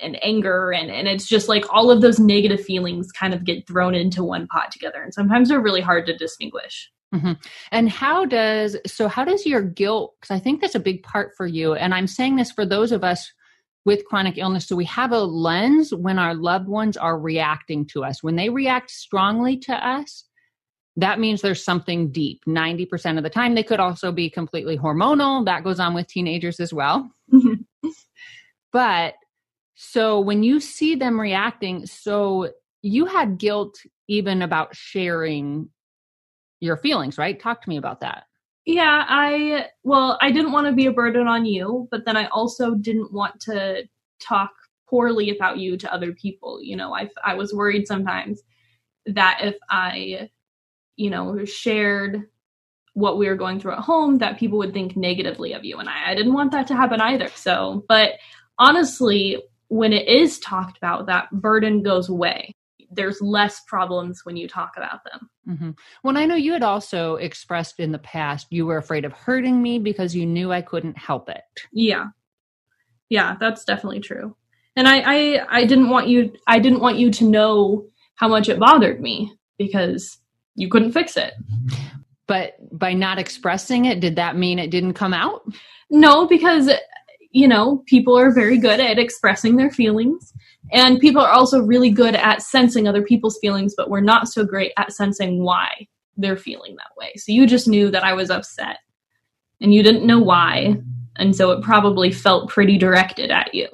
and 0.00 0.18
anger 0.22 0.72
and 0.72 0.90
and 0.90 1.08
it's 1.08 1.26
just 1.26 1.48
like 1.48 1.64
all 1.72 1.90
of 1.90 2.00
those 2.00 2.18
negative 2.18 2.60
feelings 2.64 3.10
kind 3.12 3.34
of 3.34 3.44
get 3.44 3.66
thrown 3.66 3.94
into 3.94 4.22
one 4.22 4.46
pot 4.46 4.70
together. 4.70 5.02
And 5.02 5.12
sometimes 5.12 5.48
they're 5.48 5.60
really 5.60 5.80
hard 5.80 6.06
to 6.06 6.16
distinguish 6.16 6.90
Mm-hmm. 7.14 7.32
And 7.70 7.88
how 7.88 8.24
does 8.24 8.76
so? 8.86 9.08
How 9.08 9.24
does 9.24 9.46
your 9.46 9.62
guilt? 9.62 10.14
Because 10.20 10.34
I 10.34 10.40
think 10.40 10.60
that's 10.60 10.74
a 10.74 10.80
big 10.80 11.02
part 11.02 11.32
for 11.36 11.46
you. 11.46 11.74
And 11.74 11.94
I'm 11.94 12.06
saying 12.06 12.36
this 12.36 12.50
for 12.50 12.66
those 12.66 12.92
of 12.92 13.04
us 13.04 13.32
with 13.84 14.04
chronic 14.04 14.36
illness. 14.36 14.66
So 14.66 14.74
we 14.74 14.84
have 14.86 15.12
a 15.12 15.20
lens 15.20 15.94
when 15.94 16.18
our 16.18 16.34
loved 16.34 16.66
ones 16.68 16.96
are 16.96 17.18
reacting 17.18 17.86
to 17.86 18.04
us. 18.04 18.22
When 18.22 18.34
they 18.34 18.50
react 18.50 18.90
strongly 18.90 19.56
to 19.58 19.74
us, 19.74 20.24
that 20.96 21.20
means 21.20 21.40
there's 21.40 21.64
something 21.64 22.10
deep. 22.10 22.40
90% 22.48 23.16
of 23.16 23.22
the 23.22 23.30
time, 23.30 23.54
they 23.54 23.62
could 23.62 23.80
also 23.80 24.10
be 24.10 24.28
completely 24.28 24.76
hormonal. 24.76 25.44
That 25.44 25.62
goes 25.62 25.78
on 25.78 25.94
with 25.94 26.08
teenagers 26.08 26.58
as 26.58 26.74
well. 26.74 27.08
but 28.72 29.14
so 29.76 30.18
when 30.20 30.42
you 30.42 30.58
see 30.58 30.96
them 30.96 31.20
reacting, 31.20 31.86
so 31.86 32.50
you 32.82 33.06
had 33.06 33.38
guilt 33.38 33.76
even 34.08 34.42
about 34.42 34.74
sharing 34.74 35.68
your 36.60 36.76
feelings, 36.76 37.18
right? 37.18 37.38
Talk 37.38 37.62
to 37.62 37.68
me 37.68 37.76
about 37.76 38.00
that. 38.00 38.24
Yeah, 38.64 39.04
I 39.08 39.66
well, 39.84 40.18
I 40.20 40.32
didn't 40.32 40.52
want 40.52 40.66
to 40.66 40.72
be 40.72 40.86
a 40.86 40.92
burden 40.92 41.28
on 41.28 41.46
you, 41.46 41.86
but 41.90 42.04
then 42.04 42.16
I 42.16 42.26
also 42.26 42.74
didn't 42.74 43.12
want 43.12 43.40
to 43.42 43.84
talk 44.20 44.50
poorly 44.88 45.30
about 45.30 45.58
you 45.58 45.76
to 45.76 45.92
other 45.92 46.12
people. 46.12 46.60
You 46.60 46.76
know, 46.76 46.92
I 46.92 47.08
I 47.24 47.34
was 47.34 47.54
worried 47.54 47.86
sometimes 47.86 48.42
that 49.06 49.38
if 49.42 49.54
I, 49.70 50.30
you 50.96 51.10
know, 51.10 51.44
shared 51.44 52.24
what 52.94 53.18
we 53.18 53.28
were 53.28 53.36
going 53.36 53.60
through 53.60 53.72
at 53.72 53.78
home, 53.78 54.18
that 54.18 54.38
people 54.38 54.58
would 54.58 54.72
think 54.72 54.96
negatively 54.96 55.52
of 55.52 55.64
you, 55.64 55.78
and 55.78 55.88
I, 55.88 56.10
I 56.10 56.14
didn't 56.16 56.34
want 56.34 56.50
that 56.52 56.66
to 56.68 56.76
happen 56.76 57.00
either. 57.00 57.28
So, 57.36 57.84
but 57.88 58.14
honestly, 58.58 59.44
when 59.68 59.92
it 59.92 60.08
is 60.08 60.40
talked 60.40 60.76
about, 60.76 61.06
that 61.06 61.30
burden 61.30 61.84
goes 61.84 62.08
away 62.08 62.56
there's 62.90 63.20
less 63.20 63.60
problems 63.66 64.24
when 64.24 64.36
you 64.36 64.48
talk 64.48 64.74
about 64.76 65.00
them. 65.04 65.30
Mm-hmm. 65.48 65.70
Well, 66.02 66.16
I 66.16 66.26
know 66.26 66.34
you 66.34 66.52
had 66.52 66.62
also 66.62 67.16
expressed 67.16 67.80
in 67.80 67.92
the 67.92 67.98
past 67.98 68.46
you 68.50 68.66
were 68.66 68.78
afraid 68.78 69.04
of 69.04 69.12
hurting 69.12 69.62
me 69.62 69.78
because 69.78 70.14
you 70.14 70.26
knew 70.26 70.52
I 70.52 70.62
couldn't 70.62 70.98
help 70.98 71.28
it. 71.28 71.42
Yeah, 71.72 72.06
yeah, 73.08 73.36
that's 73.38 73.64
definitely 73.64 74.00
true. 74.00 74.36
And 74.76 74.86
I, 74.86 75.00
I, 75.00 75.60
I 75.60 75.64
didn't 75.64 75.88
want 75.88 76.08
you, 76.08 76.32
I 76.46 76.58
didn't 76.58 76.80
want 76.80 76.98
you 76.98 77.10
to 77.12 77.24
know 77.24 77.86
how 78.16 78.28
much 78.28 78.48
it 78.48 78.58
bothered 78.58 79.00
me 79.00 79.32
because 79.58 80.18
you 80.54 80.68
couldn't 80.68 80.92
fix 80.92 81.16
it. 81.16 81.34
But 82.26 82.56
by 82.76 82.92
not 82.92 83.18
expressing 83.18 83.84
it, 83.84 84.00
did 84.00 84.16
that 84.16 84.36
mean 84.36 84.58
it 84.58 84.70
didn't 84.70 84.94
come 84.94 85.14
out? 85.14 85.46
No, 85.90 86.26
because 86.26 86.70
you 87.30 87.46
know, 87.46 87.82
people 87.86 88.18
are 88.18 88.32
very 88.32 88.56
good 88.56 88.80
at 88.80 88.98
expressing 88.98 89.56
their 89.56 89.70
feelings 89.70 90.32
and 90.72 91.00
people 91.00 91.22
are 91.22 91.30
also 91.30 91.60
really 91.60 91.90
good 91.90 92.14
at 92.14 92.42
sensing 92.42 92.88
other 92.88 93.02
people's 93.02 93.38
feelings, 93.38 93.74
but 93.76 93.90
we're 93.90 94.00
not 94.00 94.28
so 94.28 94.44
great 94.44 94.72
at 94.76 94.92
sensing 94.92 95.42
why 95.42 95.86
they're 96.16 96.36
feeling 96.36 96.76
that 96.76 96.96
way. 96.96 97.12
So 97.16 97.32
you 97.32 97.46
just 97.46 97.68
knew 97.68 97.90
that 97.90 98.04
I 98.04 98.14
was 98.14 98.30
upset 98.30 98.78
and 99.60 99.72
you 99.72 99.82
didn't 99.82 100.06
know 100.06 100.20
why. 100.20 100.76
And 101.16 101.34
so 101.34 101.50
it 101.50 101.62
probably 101.62 102.10
felt 102.12 102.50
pretty 102.50 102.78
directed 102.78 103.30
at 103.30 103.54
you. 103.54 103.68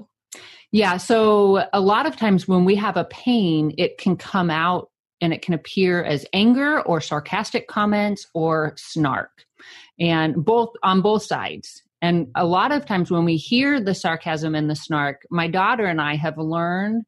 Yeah. 0.71 0.97
So 0.97 1.67
a 1.73 1.81
lot 1.81 2.07
of 2.07 2.17
times 2.17 2.49
when 2.49 2.65
we 2.65 2.75
have 2.77 2.97
a 2.97 3.05
pain, 3.05 3.75
it 3.79 3.99
can 3.99 4.17
come 4.17 4.51
out 4.51 4.91
and 5.21 5.33
it 5.33 5.43
can 5.43 5.55
appear 5.55 6.03
as 6.03 6.27
anger 6.33 6.81
or 6.83 7.01
sarcastic 7.01 7.69
comments 7.69 8.27
or 8.35 8.75
snark 8.77 9.31
and 10.01 10.45
both 10.45 10.71
on 10.83 11.01
both 11.01 11.23
sides 11.23 11.82
and 12.03 12.27
a 12.35 12.45
lot 12.45 12.73
of 12.73 12.85
times 12.85 13.13
when 13.13 13.25
we 13.25 13.37
hear 13.37 13.81
the 13.81 13.95
sarcasm 13.95 14.57
and 14.57 14.69
the 14.69 14.75
snark, 14.75 15.23
my 15.31 15.47
daughter 15.47 15.87
and 15.87 16.01
I 16.01 16.17
have 16.17 16.37
learned 16.37 17.05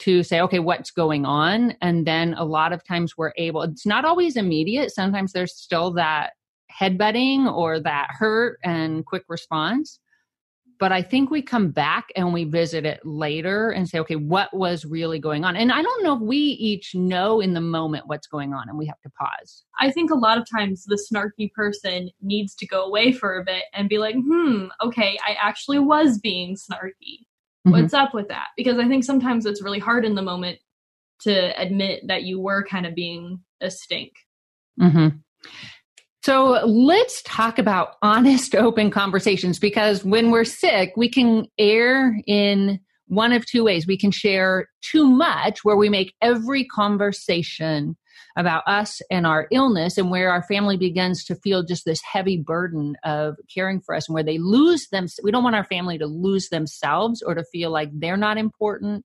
to 0.00 0.22
say, 0.22 0.40
okay, 0.40 0.58
what's 0.58 0.90
going 0.90 1.26
on? 1.26 1.74
And 1.82 2.06
then 2.06 2.32
a 2.38 2.44
lot 2.44 2.72
of 2.72 2.82
times 2.82 3.18
we're 3.18 3.34
able, 3.36 3.62
it's 3.62 3.84
not 3.84 4.06
always 4.06 4.36
immediate. 4.36 4.92
Sometimes 4.92 5.32
there's 5.32 5.54
still 5.54 5.92
that 5.92 6.30
headbutting 6.72 7.52
or 7.52 7.80
that 7.80 8.08
hurt 8.10 8.58
and 8.64 9.04
quick 9.04 9.24
response. 9.28 10.00
But 10.80 10.92
I 10.92 11.02
think 11.02 11.30
we 11.30 11.42
come 11.42 11.70
back 11.70 12.08
and 12.16 12.32
we 12.32 12.44
visit 12.44 12.86
it 12.86 13.04
later 13.04 13.70
and 13.70 13.86
say, 13.86 13.98
okay, 13.98 14.16
what 14.16 14.52
was 14.56 14.86
really 14.86 15.18
going 15.18 15.44
on? 15.44 15.54
And 15.54 15.70
I 15.70 15.82
don't 15.82 16.02
know 16.02 16.16
if 16.16 16.22
we 16.22 16.38
each 16.38 16.94
know 16.94 17.40
in 17.40 17.52
the 17.52 17.60
moment 17.60 18.06
what's 18.06 18.26
going 18.26 18.54
on 18.54 18.66
and 18.66 18.78
we 18.78 18.86
have 18.86 19.00
to 19.02 19.10
pause. 19.10 19.64
I 19.78 19.90
think 19.90 20.10
a 20.10 20.14
lot 20.14 20.38
of 20.38 20.48
times 20.50 20.84
the 20.86 20.98
snarky 21.12 21.52
person 21.52 22.08
needs 22.22 22.54
to 22.56 22.66
go 22.66 22.82
away 22.82 23.12
for 23.12 23.38
a 23.38 23.44
bit 23.44 23.64
and 23.74 23.90
be 23.90 23.98
like, 23.98 24.14
hmm, 24.14 24.68
okay, 24.82 25.18
I 25.22 25.36
actually 25.40 25.78
was 25.78 26.18
being 26.18 26.56
snarky. 26.56 27.26
Mm-hmm. 27.66 27.72
What's 27.72 27.92
up 27.92 28.14
with 28.14 28.28
that? 28.28 28.48
Because 28.56 28.78
I 28.78 28.88
think 28.88 29.04
sometimes 29.04 29.44
it's 29.44 29.62
really 29.62 29.80
hard 29.80 30.06
in 30.06 30.14
the 30.14 30.22
moment 30.22 30.60
to 31.20 31.60
admit 31.60 32.06
that 32.06 32.22
you 32.22 32.40
were 32.40 32.64
kind 32.64 32.86
of 32.86 32.94
being 32.94 33.40
a 33.60 33.70
stink. 33.70 34.12
Mm-hmm. 34.80 35.18
So 36.22 36.64
let's 36.66 37.22
talk 37.22 37.58
about 37.58 37.94
honest, 38.02 38.54
open 38.54 38.90
conversations 38.90 39.58
because 39.58 40.04
when 40.04 40.30
we're 40.30 40.44
sick, 40.44 40.92
we 40.96 41.08
can 41.08 41.46
err 41.58 42.20
in 42.26 42.80
one 43.06 43.32
of 43.32 43.44
two 43.46 43.64
ways. 43.64 43.86
We 43.86 43.98
can 43.98 44.10
share 44.10 44.68
too 44.82 45.04
much, 45.04 45.64
where 45.64 45.76
we 45.76 45.88
make 45.88 46.14
every 46.22 46.64
conversation 46.64 47.96
about 48.36 48.62
us 48.66 49.00
and 49.10 49.26
our 49.26 49.48
illness, 49.50 49.98
and 49.98 50.10
where 50.10 50.30
our 50.30 50.42
family 50.44 50.76
begins 50.76 51.24
to 51.24 51.34
feel 51.34 51.64
just 51.64 51.84
this 51.84 52.00
heavy 52.02 52.36
burden 52.36 52.96
of 53.02 53.36
caring 53.52 53.80
for 53.80 53.94
us, 53.94 54.08
and 54.08 54.14
where 54.14 54.22
they 54.22 54.38
lose 54.38 54.86
them. 54.92 55.06
We 55.24 55.32
don't 55.32 55.42
want 55.42 55.56
our 55.56 55.64
family 55.64 55.98
to 55.98 56.06
lose 56.06 56.50
themselves 56.50 57.22
or 57.22 57.34
to 57.34 57.44
feel 57.50 57.70
like 57.70 57.90
they're 57.92 58.16
not 58.16 58.38
important, 58.38 59.04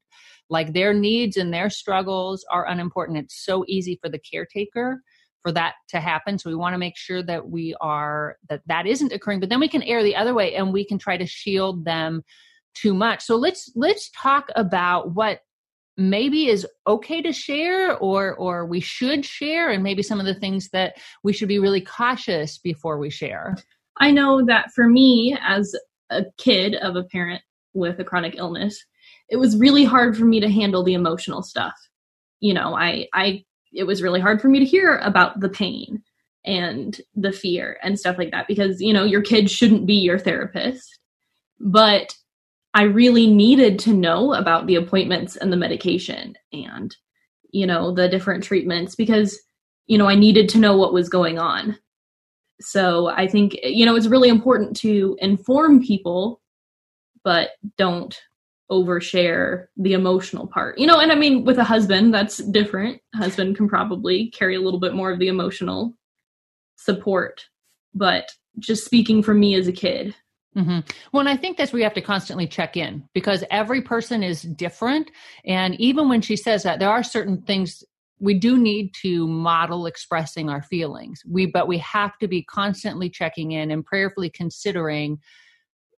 like 0.50 0.74
their 0.74 0.94
needs 0.94 1.38
and 1.38 1.52
their 1.52 1.72
struggles 1.72 2.46
are 2.52 2.68
unimportant. 2.68 3.18
It's 3.18 3.44
so 3.44 3.66
easy 3.68 3.98
for 4.02 4.10
the 4.10 4.20
caretaker 4.20 5.02
for 5.46 5.52
that 5.52 5.76
to 5.90 6.00
happen. 6.00 6.40
So 6.40 6.50
we 6.50 6.56
want 6.56 6.74
to 6.74 6.80
make 6.80 6.98
sure 6.98 7.22
that 7.22 7.48
we 7.48 7.76
are 7.80 8.38
that 8.50 8.62
that 8.66 8.88
isn't 8.88 9.14
occurring 9.14 9.40
but 9.40 9.50
then 9.50 9.60
we 9.60 9.68
can 9.68 9.84
err 9.84 10.02
the 10.02 10.16
other 10.16 10.34
way 10.34 10.56
and 10.56 10.74
we 10.74 10.84
can 10.84 10.98
try 10.98 11.18
to 11.18 11.26
shield 11.28 11.86
them 11.86 12.24
too 12.74 12.96
much. 12.96 13.22
So 13.22 13.36
let's 13.36 13.72
let's 13.76 14.10
talk 14.20 14.50
about 14.56 15.14
what 15.14 15.42
maybe 15.98 16.48
is 16.48 16.66
okay 16.88 17.22
to 17.22 17.32
share 17.32 17.96
or 17.98 18.34
or 18.38 18.66
we 18.66 18.80
should 18.80 19.24
share 19.24 19.70
and 19.70 19.84
maybe 19.84 20.02
some 20.02 20.20
of 20.20 20.26
the 20.26 20.34
things 20.34 20.70
that 20.70 20.96
we 21.24 21.32
should 21.32 21.48
be 21.48 21.60
really 21.60 21.82
cautious 21.82 22.58
before 22.58 22.98
we 22.98 23.12
share. 23.12 23.56
I 24.00 24.10
know 24.10 24.44
that 24.48 24.72
for 24.72 24.90
me 24.90 25.38
as 25.48 25.76
a 26.10 26.26
kid 26.40 26.74
of 26.74 26.96
a 26.96 27.04
parent 27.04 27.44
with 27.76 28.00
a 28.00 28.04
chronic 28.04 28.34
illness 28.36 28.84
it 29.30 29.38
was 29.38 29.58
really 29.58 29.84
hard 29.84 30.18
for 30.18 30.26
me 30.26 30.40
to 30.40 30.50
handle 30.50 30.84
the 30.84 30.96
emotional 30.96 31.44
stuff. 31.44 31.76
You 32.40 32.56
know 32.56 32.76
i 32.76 33.08
i 33.14 33.46
it 33.76 33.84
was 33.84 34.02
really 34.02 34.20
hard 34.20 34.42
for 34.42 34.48
me 34.48 34.60
to 34.60 34.66
hear 34.66 34.98
about 35.00 35.40
the 35.40 35.50
pain 35.50 36.02
and 36.46 37.02
the 37.16 37.32
fear 37.32 37.78
and 37.82 38.00
stuff 38.00 38.18
like 38.18 38.32
that 38.32 38.48
because 38.48 38.82
you 38.82 38.94
know 38.94 39.04
your 39.04 39.22
kid 39.22 39.50
shouldn't 39.50 39.86
be 39.86 39.96
your 39.96 40.20
therapist. 40.20 41.00
But 41.60 42.16
i 42.74 42.84
really 42.84 43.28
needed 43.28 43.80
to 43.80 43.94
know 43.94 44.34
about 44.34 44.68
the 44.68 44.76
appointments 44.76 45.38
and 45.38 45.52
the 45.52 45.58
medication 45.58 46.36
and 46.52 46.96
you 47.52 47.66
know 47.66 47.94
the 47.94 48.10
different 48.10 48.44
treatments 48.44 48.96
because 48.96 49.40
you 49.88 49.98
know 49.98 50.08
i 50.08 50.16
needed 50.16 50.50
to 50.50 50.60
know 50.60 50.78
what 50.78 50.94
was 50.94 51.10
going 51.10 51.40
on. 51.40 51.78
So 52.62 53.08
i 53.08 53.28
think 53.28 53.58
you 53.64 53.86
know 53.86 53.96
it's 53.96 54.08
really 54.08 54.30
important 54.30 54.76
to 54.78 55.18
inform 55.20 55.82
people 55.82 56.42
but 57.24 57.52
don't 57.78 58.18
overshare 58.72 59.68
the 59.78 59.94
emotional 59.94 60.48
part. 60.48 60.78
You 60.78 60.88
know, 60.88 61.00
and 61.00 61.12
I 61.12 61.16
mean 61.16 61.46
with 61.46 61.58
a 61.58 61.64
husband 61.64 62.14
that's 62.14 62.38
different. 62.38 63.02
husband 63.14 63.56
can 63.56 63.68
probably 63.68 64.30
carry 64.32 64.56
a 64.56 64.62
little 64.62 64.80
bit 64.80 64.94
more 64.94 65.12
of 65.12 65.20
the 65.20 65.28
emotional 65.28 65.96
support, 66.78 67.46
but 67.94 68.32
just 68.60 68.86
speaking 68.86 69.22
for 69.22 69.34
me 69.34 69.56
as 69.56 69.68
a 69.68 69.72
kid. 69.72 70.16
Mm-hmm. 70.56 70.80
Well, 71.12 71.20
and 71.20 71.30
I 71.30 71.36
think 71.36 71.58
that's 71.58 71.74
where 71.74 71.80
you 71.80 71.84
have 71.84 71.94
to 71.96 72.02
constantly 72.02 72.48
check 72.48 72.78
in 72.78 73.08
because 73.14 73.44
every 73.52 73.82
person 73.82 74.24
is 74.24 74.42
different. 74.42 75.12
And 75.46 75.80
even 75.80 76.08
when 76.08 76.22
she 76.22 76.38
says 76.38 76.64
that, 76.64 76.80
there 76.80 76.90
are 76.90 77.04
certain 77.04 77.42
things 77.42 77.84
we 78.20 78.34
do 78.34 78.58
need 78.58 78.94
to 79.02 79.28
model 79.28 79.86
expressing 79.86 80.50
our 80.50 80.62
feelings. 80.62 81.22
We, 81.28 81.46
but 81.46 81.68
we 81.68 81.78
have 81.80 82.18
to 82.20 82.28
be 82.30 82.44
constantly 82.44 83.10
checking 83.10 83.52
in 83.52 83.70
and 83.70 83.86
prayerfully 83.86 84.30
considering 84.30 85.20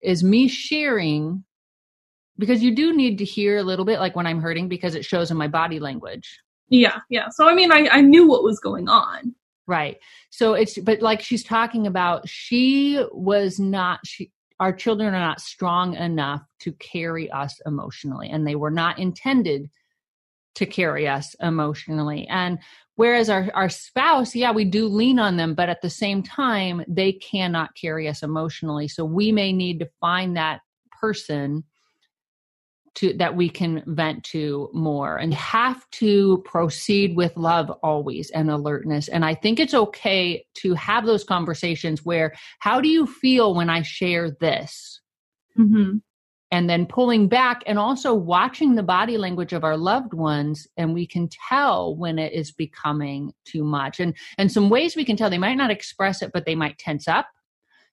is 0.02 0.24
me 0.24 0.48
sharing 0.48 1.44
because 2.38 2.62
you 2.62 2.74
do 2.74 2.94
need 2.94 3.18
to 3.18 3.24
hear 3.24 3.58
a 3.58 3.62
little 3.62 3.84
bit 3.84 3.98
like 3.98 4.16
when 4.16 4.26
I'm 4.26 4.40
hurting 4.40 4.68
because 4.68 4.94
it 4.94 5.04
shows 5.04 5.30
in 5.30 5.36
my 5.36 5.48
body 5.48 5.80
language. 5.80 6.38
Yeah, 6.68 7.00
yeah. 7.10 7.28
So 7.30 7.48
I 7.48 7.54
mean, 7.54 7.72
I, 7.72 7.88
I 7.90 8.00
knew 8.00 8.26
what 8.26 8.42
was 8.42 8.58
going 8.60 8.88
on. 8.88 9.34
Right. 9.66 9.98
So 10.30 10.54
it's 10.54 10.78
but 10.78 11.00
like 11.02 11.20
she's 11.20 11.44
talking 11.44 11.86
about, 11.86 12.28
she 12.28 13.04
was 13.12 13.58
not 13.58 14.00
she 14.04 14.30
our 14.58 14.72
children 14.72 15.14
are 15.14 15.20
not 15.20 15.40
strong 15.40 15.94
enough 15.94 16.42
to 16.60 16.72
carry 16.72 17.30
us 17.30 17.60
emotionally, 17.66 18.30
and 18.30 18.46
they 18.46 18.54
were 18.54 18.70
not 18.70 18.98
intended 18.98 19.68
to 20.54 20.66
carry 20.66 21.06
us 21.06 21.36
emotionally. 21.40 22.26
And 22.28 22.58
whereas 22.94 23.28
our, 23.28 23.50
our 23.54 23.68
spouse, 23.68 24.34
yeah, 24.34 24.52
we 24.52 24.64
do 24.64 24.88
lean 24.88 25.18
on 25.18 25.36
them, 25.36 25.54
but 25.54 25.68
at 25.68 25.82
the 25.82 25.90
same 25.90 26.22
time, 26.22 26.82
they 26.88 27.12
cannot 27.12 27.74
carry 27.74 28.08
us 28.08 28.22
emotionally. 28.22 28.88
So 28.88 29.04
we 29.04 29.32
may 29.32 29.52
need 29.52 29.78
to 29.80 29.90
find 30.00 30.36
that 30.36 30.60
person 30.98 31.64
to 32.96 33.12
that 33.14 33.36
we 33.36 33.48
can 33.48 33.82
vent 33.86 34.24
to 34.24 34.68
more 34.72 35.16
and 35.16 35.32
have 35.34 35.88
to 35.90 36.42
proceed 36.44 37.14
with 37.16 37.36
love 37.36 37.70
always 37.82 38.30
and 38.30 38.50
alertness. 38.50 39.08
And 39.08 39.24
i 39.24 39.34
think 39.34 39.60
it's 39.60 39.74
okay 39.74 40.44
to 40.54 40.74
have 40.74 41.06
those 41.06 41.24
conversations 41.24 42.04
where 42.04 42.34
how 42.58 42.80
do 42.80 42.88
you 42.88 43.06
feel 43.06 43.54
when 43.54 43.70
i 43.70 43.82
share 43.82 44.30
this? 44.30 45.00
Mm-hmm. 45.58 45.98
and 46.50 46.68
then 46.68 46.84
pulling 46.84 47.28
back 47.28 47.62
and 47.66 47.78
also 47.78 48.12
watching 48.12 48.74
the 48.74 48.82
body 48.82 49.16
language 49.16 49.54
of 49.54 49.64
our 49.64 49.76
loved 49.78 50.12
ones 50.12 50.66
and 50.76 50.92
we 50.92 51.06
can 51.06 51.30
tell 51.48 51.96
when 51.96 52.18
it 52.18 52.34
is 52.34 52.52
becoming 52.52 53.32
too 53.46 53.64
much. 53.64 53.98
And 53.98 54.14
and 54.36 54.52
some 54.52 54.68
ways 54.68 54.96
we 54.96 55.04
can 55.04 55.16
tell 55.16 55.30
they 55.30 55.38
might 55.38 55.56
not 55.56 55.70
express 55.70 56.20
it 56.20 56.30
but 56.32 56.44
they 56.44 56.54
might 56.54 56.76
tense 56.76 57.08
up. 57.08 57.26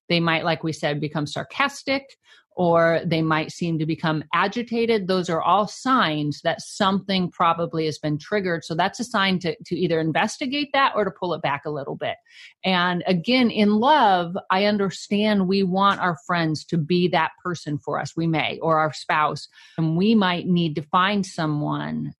They 0.09 0.19
might 0.19 0.43
like 0.43 0.61
we 0.61 0.73
said 0.73 0.99
become 0.99 1.25
sarcastic 1.25 2.17
or 2.55 3.01
they 3.05 3.21
might 3.21 3.51
seem 3.51 3.79
to 3.79 3.85
become 3.85 4.23
agitated. 4.33 5.07
Those 5.07 5.29
are 5.29 5.41
all 5.41 5.67
signs 5.67 6.41
that 6.43 6.61
something 6.61 7.31
probably 7.31 7.85
has 7.85 7.97
been 7.97 8.17
triggered. 8.17 8.63
So 8.63 8.75
that's 8.75 8.99
a 8.99 9.03
sign 9.03 9.39
to, 9.39 9.55
to 9.65 9.75
either 9.75 9.99
investigate 9.99 10.69
that 10.73 10.93
or 10.95 11.05
to 11.05 11.11
pull 11.11 11.33
it 11.33 11.41
back 11.41 11.65
a 11.65 11.71
little 11.71 11.95
bit. 11.95 12.15
And 12.63 13.03
again, 13.07 13.49
in 13.49 13.75
love, 13.75 14.37
I 14.51 14.65
understand 14.65 15.47
we 15.47 15.63
want 15.63 15.99
our 15.99 16.17
friends 16.25 16.65
to 16.65 16.77
be 16.77 17.07
that 17.09 17.31
person 17.43 17.77
for 17.77 17.99
us. 17.99 18.15
We 18.15 18.27
may, 18.27 18.59
or 18.59 18.79
our 18.79 18.93
spouse. 18.93 19.47
And 19.77 19.97
we 19.97 20.15
might 20.15 20.47
need 20.47 20.75
to 20.75 20.81
find 20.83 21.25
someone 21.25 22.13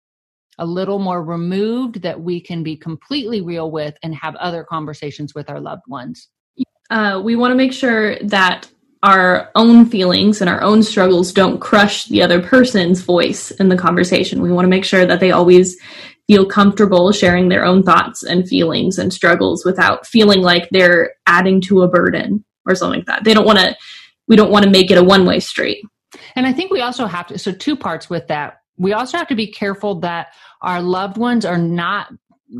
a 0.59 0.65
little 0.65 0.99
more 0.99 1.23
removed 1.23 2.01
that 2.03 2.21
we 2.21 2.39
can 2.39 2.63
be 2.63 2.75
completely 2.75 3.41
real 3.41 3.71
with 3.71 3.95
and 4.03 4.13
have 4.15 4.35
other 4.35 4.63
conversations 4.63 5.33
with 5.33 5.49
our 5.49 5.59
loved 5.59 5.83
ones. 5.87 6.29
Uh, 6.89 7.19
we 7.23 7.35
want 7.35 7.51
to 7.51 7.55
make 7.55 7.73
sure 7.73 8.19
that 8.19 8.69
our 9.03 9.51
own 9.55 9.85
feelings 9.85 10.39
and 10.39 10.49
our 10.49 10.61
own 10.61 10.81
struggles 10.81 11.33
don't 11.33 11.59
crush 11.59 12.05
the 12.05 12.21
other 12.21 12.41
person's 12.41 13.01
voice 13.01 13.51
in 13.51 13.67
the 13.67 13.77
conversation. 13.77 14.41
We 14.41 14.51
want 14.51 14.65
to 14.65 14.69
make 14.69 14.85
sure 14.85 15.05
that 15.05 15.19
they 15.19 15.31
always 15.31 15.77
feel 16.25 16.45
comfortable 16.45 17.11
sharing 17.11 17.49
their 17.49 17.65
own 17.65 17.83
thoughts 17.83 18.23
and 18.23 18.47
feelings 18.47 18.97
and 18.97 19.11
struggles 19.11 19.65
without 19.65 20.07
feeling 20.07 20.41
like 20.41 20.69
they're 20.71 21.13
adding 21.27 21.59
to 21.59 21.81
a 21.81 21.87
burden 21.87 22.45
or 22.65 22.75
something 22.75 22.99
like 22.99 23.07
that. 23.07 23.25
They 23.25 23.33
don't 23.33 23.45
want 23.45 23.59
to, 23.59 23.75
we 24.29 24.37
don't 24.37 24.51
want 24.51 24.63
to 24.63 24.71
make 24.71 24.89
it 24.89 24.97
a 24.97 25.03
one 25.03 25.25
way 25.25 25.41
street. 25.41 25.83
And 26.35 26.47
I 26.47 26.53
think 26.53 26.71
we 26.71 26.79
also 26.81 27.05
have 27.05 27.27
to, 27.27 27.37
so 27.37 27.51
two 27.51 27.75
parts 27.75 28.09
with 28.09 28.27
that. 28.27 28.59
We 28.77 28.93
also 28.93 29.17
have 29.17 29.27
to 29.27 29.35
be 29.35 29.51
careful 29.51 29.99
that 29.99 30.27
our 30.61 30.81
loved 30.81 31.17
ones 31.17 31.45
are 31.45 31.57
not 31.57 32.07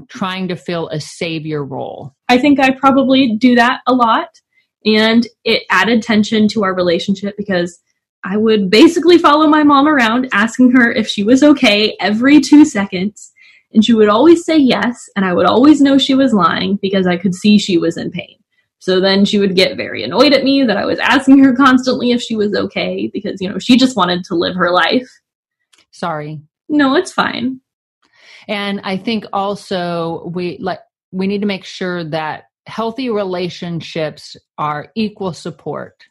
trying 0.10 0.50
to 0.50 0.56
fill 0.58 0.90
a 0.90 1.00
savior 1.00 1.64
role. 1.64 2.14
I 2.28 2.38
think 2.38 2.60
I 2.60 2.72
probably 2.72 3.38
do 3.38 3.56
that 3.56 3.80
a 3.88 3.94
lot. 3.94 4.28
And 4.86 5.26
it 5.44 5.64
added 5.70 6.02
tension 6.02 6.48
to 6.50 6.64
our 6.64 6.74
relationship 6.74 7.36
because 7.38 7.80
I 8.24 8.38
would 8.38 8.70
basically 8.70 9.18
follow 9.18 9.48
my 9.48 9.64
mom 9.64 9.88
around 9.88 10.30
asking 10.32 10.72
her 10.72 10.92
if 10.92 11.08
she 11.08 11.24
was 11.24 11.44
okay 11.44 11.96
every 12.00 12.40
two 12.40 12.66
seconds. 12.66 13.32
And 13.74 13.84
she 13.84 13.94
would 13.94 14.10
always 14.10 14.46
say 14.46 14.58
yes. 14.58 15.10
And 15.16 15.26
I 15.26 15.34
would 15.34 15.46
always 15.46 15.82
know 15.82 15.98
she 15.98 16.16
was 16.16 16.34
lying 16.34 16.78
because 16.82 17.08
I 17.08 17.18
could 17.18 17.34
see 17.34 17.58
she 17.58 17.78
was 17.78 17.98
in 17.98 18.12
pain. 18.12 18.38
So 18.80 19.00
then 19.00 19.24
she 19.24 19.40
would 19.40 19.56
get 19.56 19.78
very 19.78 20.04
annoyed 20.04 20.34
at 20.34 20.44
me 20.44 20.64
that 20.64 20.78
I 20.78 20.86
was 20.86 21.00
asking 21.00 21.42
her 21.44 21.56
constantly 21.56 22.12
if 22.12 22.22
she 22.22 22.36
was 22.36 22.54
okay 22.54 23.10
because, 23.12 23.42
you 23.42 23.50
know, 23.50 23.58
she 23.58 23.78
just 23.78 23.96
wanted 23.96 24.26
to 24.26 24.36
live 24.36 24.56
her 24.56 24.72
life. 24.72 25.10
Sorry. 25.92 26.42
No, 26.68 26.96
it's 26.96 27.12
fine. 27.12 27.62
And 28.48 28.82
I 28.84 28.98
think 28.98 29.26
also 29.32 30.30
we 30.34 30.58
like 30.60 30.80
we 31.12 31.28
need 31.28 31.42
to 31.42 31.48
make 31.48 31.64
sure 31.64 32.04
that 32.06 32.50
healthy 32.66 33.10
relationships 33.10 34.36
are 34.58 34.88
equal 34.96 35.34
support. 35.34 36.04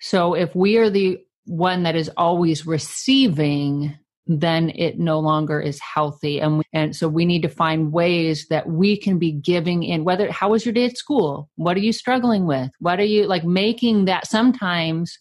So 0.00 0.34
if 0.34 0.54
we 0.54 0.76
are 0.76 0.90
the 0.90 1.18
one 1.46 1.82
that 1.82 1.96
is 1.96 2.10
always 2.16 2.66
receiving, 2.66 3.98
then 4.26 4.70
it 4.70 4.98
no 4.98 5.18
longer 5.18 5.60
is 5.60 5.78
healthy. 5.80 6.40
And, 6.40 6.62
and 6.72 6.96
so 6.96 7.08
we 7.08 7.26
need 7.26 7.42
to 7.42 7.48
find 7.48 7.92
ways 7.92 8.46
that 8.48 8.68
we 8.68 8.96
can 8.96 9.18
be 9.18 9.32
giving 9.32 9.82
in 9.82 10.04
whether, 10.04 10.30
how 10.30 10.50
was 10.50 10.64
your 10.64 10.72
day 10.72 10.86
at 10.86 10.96
school? 10.96 11.50
What 11.56 11.76
are 11.76 11.80
you 11.80 11.92
struggling 11.92 12.46
with? 12.46 12.70
What 12.78 13.00
are 13.00 13.04
you 13.04 13.26
like 13.26 13.44
making 13.44 14.06
that 14.06 14.26
sometimes 14.26 15.18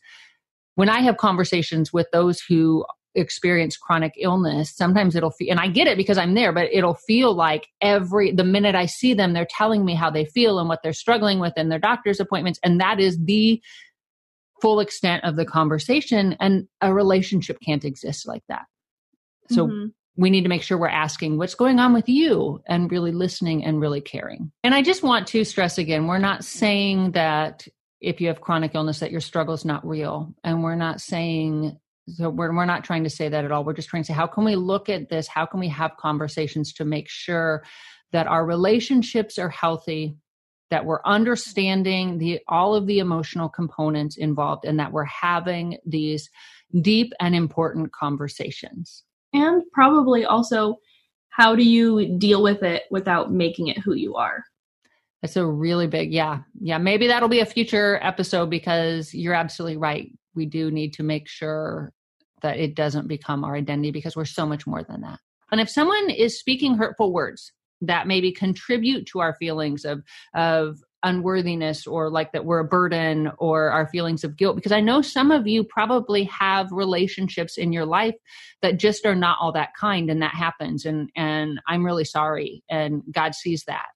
when 0.76 0.90
I 0.90 1.00
have 1.02 1.18
conversations 1.18 1.92
with 1.92 2.08
those 2.14 2.42
who 2.48 2.86
experience 3.16 3.78
chronic 3.78 4.14
illness, 4.18 4.76
sometimes 4.76 5.16
it'll 5.16 5.32
feel, 5.32 5.52
and 5.52 5.60
I 5.60 5.68
get 5.68 5.88
it 5.88 5.98
because 5.98 6.18
I'm 6.18 6.34
there, 6.34 6.52
but 6.52 6.70
it'll 6.72 6.96
feel 6.96 7.34
like 7.34 7.68
every, 7.82 8.32
the 8.32 8.44
minute 8.44 8.76
I 8.76 8.86
see 8.86 9.14
them, 9.14 9.34
they're 9.34 9.48
telling 9.50 9.86
me 9.86 9.96
how 9.96 10.10
they 10.10 10.26
feel 10.26 10.60
and 10.60 10.70
what 10.70 10.82
they're 10.84 10.94
struggling 10.94 11.40
with 11.40 11.54
in 11.58 11.70
their 11.70 11.80
doctor's 11.80 12.20
appointments. 12.20 12.60
And 12.64 12.80
that 12.80 13.00
is 13.00 13.18
the 13.24 13.62
full 14.62 14.80
extent 14.80 15.24
of 15.24 15.36
the 15.36 15.46
conversation. 15.46 16.36
And 16.40 16.68
a 16.82 16.94
relationship 16.94 17.58
can't 17.66 17.86
exist 17.86 18.28
like 18.28 18.44
that. 18.50 18.64
So 19.50 19.68
mm-hmm. 19.68 19.88
we 20.16 20.30
need 20.30 20.44
to 20.44 20.50
make 20.50 20.64
sure 20.64 20.78
we're 20.78 20.88
asking 20.88 21.38
what's 21.38 21.56
going 21.56 21.80
on 21.80 21.94
with 21.94 22.08
you 22.08 22.62
and 22.68 22.92
really 22.92 23.12
listening 23.12 23.66
and 23.66 23.82
really 23.82 24.02
caring. 24.02 24.52
And 24.64 24.74
I 24.74 24.82
just 24.82 25.04
want 25.04 25.28
to 25.28 25.44
stress 25.44 25.78
again, 25.78 26.08
we're 26.08 26.18
not 26.18 26.44
saying 26.46 27.12
that 27.12 27.68
if 28.00 28.20
you 28.20 28.28
have 28.28 28.42
chronic 28.42 28.76
illness 28.76 29.00
that 29.00 29.12
your 29.12 29.22
struggle 29.22 29.54
is 29.54 29.66
not 29.66 29.88
real. 29.88 30.34
And 30.44 30.62
we're 30.62 30.76
not 30.76 31.02
saying 31.02 31.80
so 32.08 32.30
we're, 32.30 32.54
we're 32.54 32.66
not 32.66 32.84
trying 32.84 33.04
to 33.04 33.10
say 33.10 33.30
that 33.30 33.46
at 33.46 33.52
all. 33.52 33.64
We're 33.64 33.74
just 33.74 33.90
trying 33.90 34.04
to 34.04 34.08
say 34.08 34.14
how 34.14 34.28
can 34.28 34.44
we 34.44 34.56
look 34.56 34.90
at 34.90 35.10
this? 35.10 35.28
How 35.28 35.46
can 35.46 35.60
we 35.60 35.70
have 35.70 35.98
conversations 35.98 36.74
to 36.74 36.86
make 36.86 37.10
sure 37.10 37.64
that 38.12 38.28
our 38.28 38.46
relationships 38.46 39.38
are 39.38 39.50
healthy 39.50 40.16
that 40.70 40.86
we're 40.86 41.02
understanding 41.06 42.18
the 42.18 42.40
all 42.48 42.74
of 42.74 42.88
the 42.88 43.00
emotional 43.00 43.48
components 43.48 44.18
involved 44.18 44.66
and 44.66 44.80
that 44.80 44.92
we're 44.92 45.04
having 45.04 45.78
these 45.86 46.30
deep 46.82 47.14
and 47.20 47.36
important 47.36 47.92
conversations? 47.94 49.04
And 49.34 49.64
probably 49.72 50.26
also 50.26 50.78
how 51.30 51.56
do 51.56 51.64
you 51.64 52.18
deal 52.20 52.44
with 52.44 52.64
it 52.64 52.84
without 52.92 53.32
making 53.32 53.68
it 53.68 53.80
who 53.80 53.94
you 53.94 54.16
are? 54.16 54.44
That's 55.22 55.38
a 55.38 55.46
really 55.46 55.88
big 55.88 56.12
yeah. 56.12 56.40
Yeah 56.60 56.80
maybe 56.80 57.08
that'll 57.08 57.30
be 57.30 57.40
a 57.40 57.46
future 57.46 58.00
episode 58.02 58.50
because 58.50 59.14
you're 59.14 59.34
absolutely 59.34 59.78
right 59.78 60.12
we 60.36 60.46
do 60.46 60.72
need 60.72 60.94
to 60.94 61.04
make 61.04 61.28
sure 61.28 61.92
that 62.42 62.58
it 62.58 62.76
doesn't 62.76 63.08
become 63.08 63.44
our 63.44 63.56
identity 63.56 63.92
because 63.92 64.16
we're 64.16 64.26
so 64.26 64.46
much 64.46 64.68
more 64.68 64.84
than 64.84 65.02
that. 65.02 65.20
And 65.52 65.62
if 65.62 65.70
someone 65.70 66.10
is 66.10 66.40
speaking 66.40 66.76
hurtful 66.76 67.14
words 67.14 67.52
that 67.82 68.08
maybe 68.08 68.32
contribute 68.32 69.06
to 69.08 69.20
our 69.20 69.36
feelings 69.36 69.86
of 69.86 70.04
of 70.34 70.80
unworthiness 71.04 71.86
or 71.86 72.10
like 72.10 72.32
that 72.32 72.46
we're 72.46 72.60
a 72.60 72.66
burden 72.66 73.30
or 73.38 73.70
our 73.72 73.88
feelings 73.88 74.24
of 74.24 74.38
guilt 74.38 74.56
because 74.56 74.72
I 74.72 74.80
know 74.80 75.02
some 75.02 75.32
of 75.32 75.46
you 75.48 75.66
probably 75.66 76.24
have 76.26 76.72
relationships 76.72 77.58
in 77.58 77.74
your 77.74 77.86
life 77.86 78.16
that 78.62 78.80
just 78.80 79.06
are 79.06 79.16
not 79.16 79.38
all 79.42 79.52
that 79.52 79.72
kind 79.78 80.10
and 80.10 80.22
that 80.22 80.34
happens 80.34 80.86
and 80.86 81.10
and 81.16 81.60
I'm 81.68 81.86
really 81.86 82.06
sorry 82.06 82.64
and 82.70 83.04
God 83.12 83.36
sees 83.36 83.66
that 83.68 83.88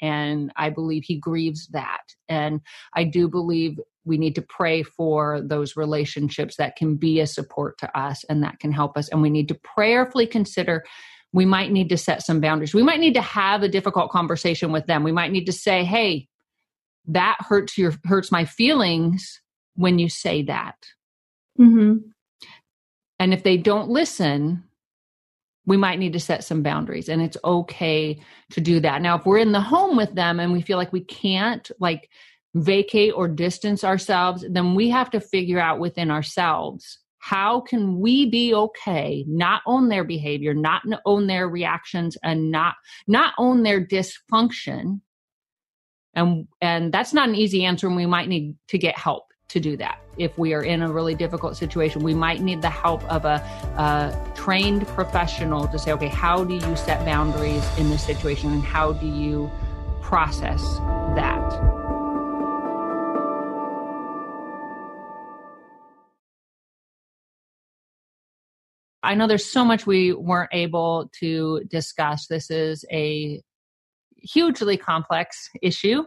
and 0.00 0.50
I 0.56 0.70
believe 0.70 1.02
he 1.04 1.18
grieves 1.18 1.68
that 1.72 2.02
and 2.26 2.62
I 2.94 3.04
do 3.04 3.28
believe 3.28 3.78
we 4.06 4.16
need 4.16 4.34
to 4.36 4.42
pray 4.42 4.82
for 4.82 5.40
those 5.42 5.76
relationships 5.76 6.56
that 6.56 6.76
can 6.76 6.96
be 6.96 7.20
a 7.20 7.26
support 7.26 7.76
to 7.78 7.98
us 7.98 8.24
and 8.24 8.42
that 8.42 8.60
can 8.60 8.72
help 8.72 8.96
us. 8.96 9.08
And 9.08 9.20
we 9.20 9.30
need 9.30 9.48
to 9.48 9.54
prayerfully 9.54 10.26
consider 10.26 10.84
we 11.32 11.44
might 11.44 11.72
need 11.72 11.90
to 11.90 11.98
set 11.98 12.22
some 12.22 12.40
boundaries. 12.40 12.72
We 12.72 12.82
might 12.82 13.00
need 13.00 13.14
to 13.14 13.20
have 13.20 13.62
a 13.62 13.68
difficult 13.68 14.10
conversation 14.10 14.72
with 14.72 14.86
them. 14.86 15.02
We 15.02 15.12
might 15.12 15.32
need 15.32 15.44
to 15.46 15.52
say, 15.52 15.84
hey, 15.84 16.28
that 17.08 17.36
hurts 17.40 17.76
your 17.76 17.92
hurts 18.04 18.32
my 18.32 18.44
feelings 18.44 19.40
when 19.74 19.98
you 19.98 20.08
say 20.08 20.42
that. 20.44 20.76
Mm-hmm. 21.58 22.08
And 23.18 23.34
if 23.34 23.42
they 23.42 23.56
don't 23.56 23.90
listen, 23.90 24.64
we 25.66 25.76
might 25.76 25.98
need 25.98 26.12
to 26.12 26.20
set 26.20 26.44
some 26.44 26.62
boundaries 26.62 27.08
and 27.08 27.20
it's 27.20 27.36
okay 27.44 28.20
to 28.52 28.60
do 28.60 28.80
that. 28.80 29.02
Now, 29.02 29.16
if 29.16 29.26
we're 29.26 29.38
in 29.38 29.52
the 29.52 29.60
home 29.60 29.96
with 29.96 30.14
them 30.14 30.38
and 30.38 30.52
we 30.52 30.62
feel 30.62 30.78
like 30.78 30.92
we 30.92 31.04
can't 31.04 31.68
like 31.80 32.08
vacate 32.56 33.12
or 33.14 33.28
distance 33.28 33.84
ourselves, 33.84 34.44
then 34.48 34.74
we 34.74 34.88
have 34.88 35.10
to 35.10 35.20
figure 35.20 35.60
out 35.60 35.78
within 35.78 36.10
ourselves 36.10 36.98
how 37.18 37.60
can 37.60 37.98
we 37.98 38.30
be 38.30 38.54
okay 38.54 39.24
not 39.26 39.60
own 39.66 39.88
their 39.88 40.04
behavior 40.04 40.54
not 40.54 40.82
own 41.04 41.26
their 41.26 41.48
reactions 41.48 42.16
and 42.22 42.50
not 42.50 42.76
not 43.06 43.34
own 43.36 43.62
their 43.62 43.84
dysfunction? 43.84 45.00
And 46.14 46.46
and 46.60 46.92
that's 46.92 47.12
not 47.12 47.28
an 47.28 47.34
easy 47.34 47.64
answer 47.64 47.88
and 47.88 47.96
we 47.96 48.06
might 48.06 48.28
need 48.28 48.54
to 48.68 48.78
get 48.78 48.96
help 48.96 49.24
to 49.48 49.60
do 49.60 49.76
that. 49.76 49.98
If 50.18 50.38
we 50.38 50.54
are 50.54 50.62
in 50.62 50.82
a 50.82 50.90
really 50.90 51.14
difficult 51.14 51.56
situation 51.56 52.02
we 52.02 52.14
might 52.14 52.40
need 52.40 52.62
the 52.62 52.70
help 52.70 53.04
of 53.04 53.24
a, 53.24 53.42
a 53.76 54.32
trained 54.34 54.86
professional 54.88 55.66
to 55.68 55.78
say 55.78 55.92
okay 55.92 56.08
how 56.08 56.44
do 56.44 56.54
you 56.54 56.76
set 56.76 57.04
boundaries 57.04 57.64
in 57.76 57.90
this 57.90 58.04
situation 58.04 58.52
and 58.52 58.62
how 58.62 58.92
do 58.92 59.06
you 59.06 59.50
process 60.00 60.62
I 69.06 69.14
know 69.14 69.28
there's 69.28 69.50
so 69.50 69.64
much 69.64 69.86
we 69.86 70.12
weren't 70.12 70.50
able 70.52 71.08
to 71.20 71.62
discuss. 71.68 72.26
This 72.26 72.50
is 72.50 72.84
a 72.90 73.40
hugely 74.16 74.76
complex 74.76 75.48
issue. 75.62 76.02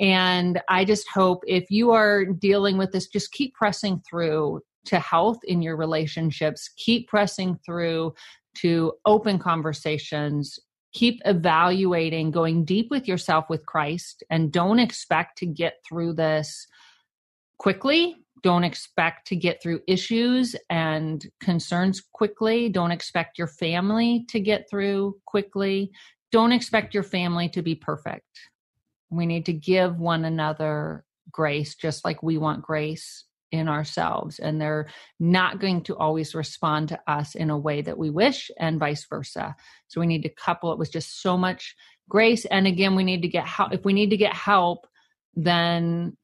And 0.00 0.60
I 0.68 0.84
just 0.84 1.08
hope 1.08 1.44
if 1.46 1.70
you 1.70 1.92
are 1.92 2.24
dealing 2.24 2.78
with 2.78 2.90
this, 2.90 3.06
just 3.06 3.30
keep 3.30 3.54
pressing 3.54 4.02
through 4.08 4.60
to 4.86 4.98
health 4.98 5.38
in 5.44 5.62
your 5.62 5.76
relationships, 5.76 6.68
keep 6.76 7.06
pressing 7.06 7.56
through 7.64 8.14
to 8.56 8.92
open 9.06 9.38
conversations, 9.38 10.58
keep 10.92 11.20
evaluating, 11.26 12.32
going 12.32 12.64
deep 12.64 12.90
with 12.90 13.06
yourself 13.06 13.44
with 13.48 13.64
Christ, 13.66 14.24
and 14.30 14.50
don't 14.50 14.80
expect 14.80 15.38
to 15.38 15.46
get 15.46 15.74
through 15.88 16.14
this 16.14 16.66
quickly 17.58 18.16
don't 18.42 18.64
expect 18.64 19.26
to 19.28 19.36
get 19.36 19.62
through 19.62 19.80
issues 19.86 20.56
and 20.68 21.26
concerns 21.40 22.00
quickly. 22.00 22.68
Don't 22.68 22.90
expect 22.90 23.38
your 23.38 23.46
family 23.46 24.24
to 24.28 24.40
get 24.40 24.68
through 24.68 25.18
quickly. 25.26 25.90
Don't 26.32 26.52
expect 26.52 26.94
your 26.94 27.02
family 27.02 27.48
to 27.50 27.62
be 27.62 27.74
perfect. 27.74 28.26
We 29.10 29.26
need 29.26 29.46
to 29.46 29.52
give 29.52 29.98
one 29.98 30.24
another 30.24 31.04
grace, 31.32 31.74
just 31.74 32.04
like 32.04 32.22
we 32.22 32.38
want 32.38 32.62
grace 32.62 33.24
in 33.52 33.68
ourselves. 33.68 34.38
And 34.38 34.60
they're 34.60 34.88
not 35.18 35.60
going 35.60 35.82
to 35.84 35.96
always 35.96 36.34
respond 36.34 36.88
to 36.90 37.00
us 37.06 37.34
in 37.34 37.50
a 37.50 37.58
way 37.58 37.82
that 37.82 37.98
we 37.98 38.10
wish, 38.10 38.50
and 38.58 38.78
vice 38.78 39.04
versa. 39.06 39.56
So 39.88 40.00
we 40.00 40.06
need 40.06 40.22
to 40.22 40.28
couple 40.28 40.72
it 40.72 40.78
with 40.78 40.92
just 40.92 41.20
so 41.20 41.36
much 41.36 41.74
grace. 42.08 42.44
And 42.44 42.66
again, 42.66 42.94
we 42.94 43.04
need 43.04 43.22
to 43.22 43.28
get 43.28 43.46
help. 43.46 43.72
If 43.72 43.84
we 43.84 43.92
need 43.92 44.10
to 44.10 44.16
get 44.16 44.34
help, 44.34 44.86
then 45.34 46.16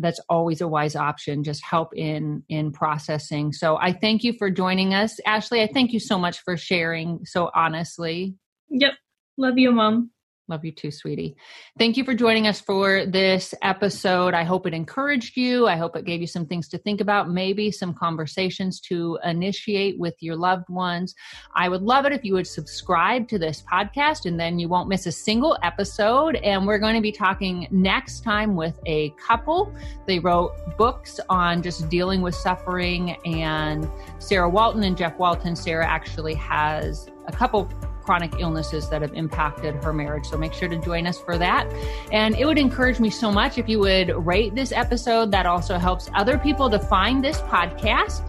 that's 0.00 0.20
always 0.28 0.60
a 0.60 0.68
wise 0.68 0.96
option 0.96 1.44
just 1.44 1.64
help 1.64 1.94
in 1.94 2.42
in 2.48 2.72
processing. 2.72 3.52
So 3.52 3.76
i 3.76 3.92
thank 3.92 4.24
you 4.24 4.32
for 4.32 4.50
joining 4.50 4.94
us. 4.94 5.20
Ashley 5.26 5.62
i 5.62 5.66
thank 5.72 5.92
you 5.92 6.00
so 6.00 6.18
much 6.18 6.40
for 6.40 6.56
sharing 6.56 7.24
so 7.24 7.50
honestly. 7.54 8.36
Yep. 8.70 8.92
Love 9.36 9.58
you 9.58 9.72
mom 9.72 10.10
Love 10.48 10.64
you 10.64 10.72
too, 10.72 10.90
sweetie. 10.90 11.36
Thank 11.78 11.98
you 11.98 12.04
for 12.04 12.14
joining 12.14 12.46
us 12.46 12.58
for 12.58 13.04
this 13.04 13.54
episode. 13.60 14.32
I 14.32 14.44
hope 14.44 14.66
it 14.66 14.72
encouraged 14.72 15.36
you. 15.36 15.66
I 15.66 15.76
hope 15.76 15.94
it 15.94 16.06
gave 16.06 16.22
you 16.22 16.26
some 16.26 16.46
things 16.46 16.68
to 16.68 16.78
think 16.78 17.02
about, 17.02 17.28
maybe 17.28 17.70
some 17.70 17.92
conversations 17.92 18.80
to 18.80 19.18
initiate 19.24 19.98
with 19.98 20.14
your 20.20 20.36
loved 20.36 20.70
ones. 20.70 21.14
I 21.54 21.68
would 21.68 21.82
love 21.82 22.06
it 22.06 22.12
if 22.12 22.24
you 22.24 22.32
would 22.32 22.46
subscribe 22.46 23.28
to 23.28 23.38
this 23.38 23.62
podcast 23.70 24.24
and 24.24 24.40
then 24.40 24.58
you 24.58 24.68
won't 24.68 24.88
miss 24.88 25.04
a 25.04 25.12
single 25.12 25.58
episode. 25.62 26.36
And 26.36 26.66
we're 26.66 26.78
going 26.78 26.94
to 26.94 27.02
be 27.02 27.12
talking 27.12 27.68
next 27.70 28.24
time 28.24 28.56
with 28.56 28.80
a 28.86 29.10
couple. 29.10 29.74
They 30.06 30.18
wrote 30.18 30.78
books 30.78 31.20
on 31.28 31.62
just 31.62 31.90
dealing 31.90 32.22
with 32.22 32.34
suffering, 32.34 33.18
and 33.26 33.86
Sarah 34.18 34.48
Walton 34.48 34.82
and 34.84 34.96
Jeff 34.96 35.18
Walton. 35.18 35.54
Sarah 35.54 35.86
actually 35.86 36.34
has 36.34 37.08
a 37.26 37.32
couple 37.32 37.70
chronic 38.08 38.32
illnesses 38.38 38.88
that 38.88 39.02
have 39.02 39.12
impacted 39.12 39.74
her 39.84 39.92
marriage. 39.92 40.24
So 40.24 40.38
make 40.38 40.54
sure 40.54 40.66
to 40.66 40.78
join 40.78 41.06
us 41.06 41.20
for 41.20 41.36
that. 41.36 41.70
And 42.10 42.34
it 42.36 42.46
would 42.46 42.56
encourage 42.56 43.00
me 43.00 43.10
so 43.10 43.30
much 43.30 43.58
if 43.58 43.68
you 43.68 43.80
would 43.80 44.08
rate 44.24 44.54
this 44.54 44.72
episode. 44.72 45.30
That 45.30 45.44
also 45.44 45.76
helps 45.76 46.08
other 46.14 46.38
people 46.38 46.70
to 46.70 46.78
find 46.78 47.22
this 47.22 47.42
podcast. 47.42 48.22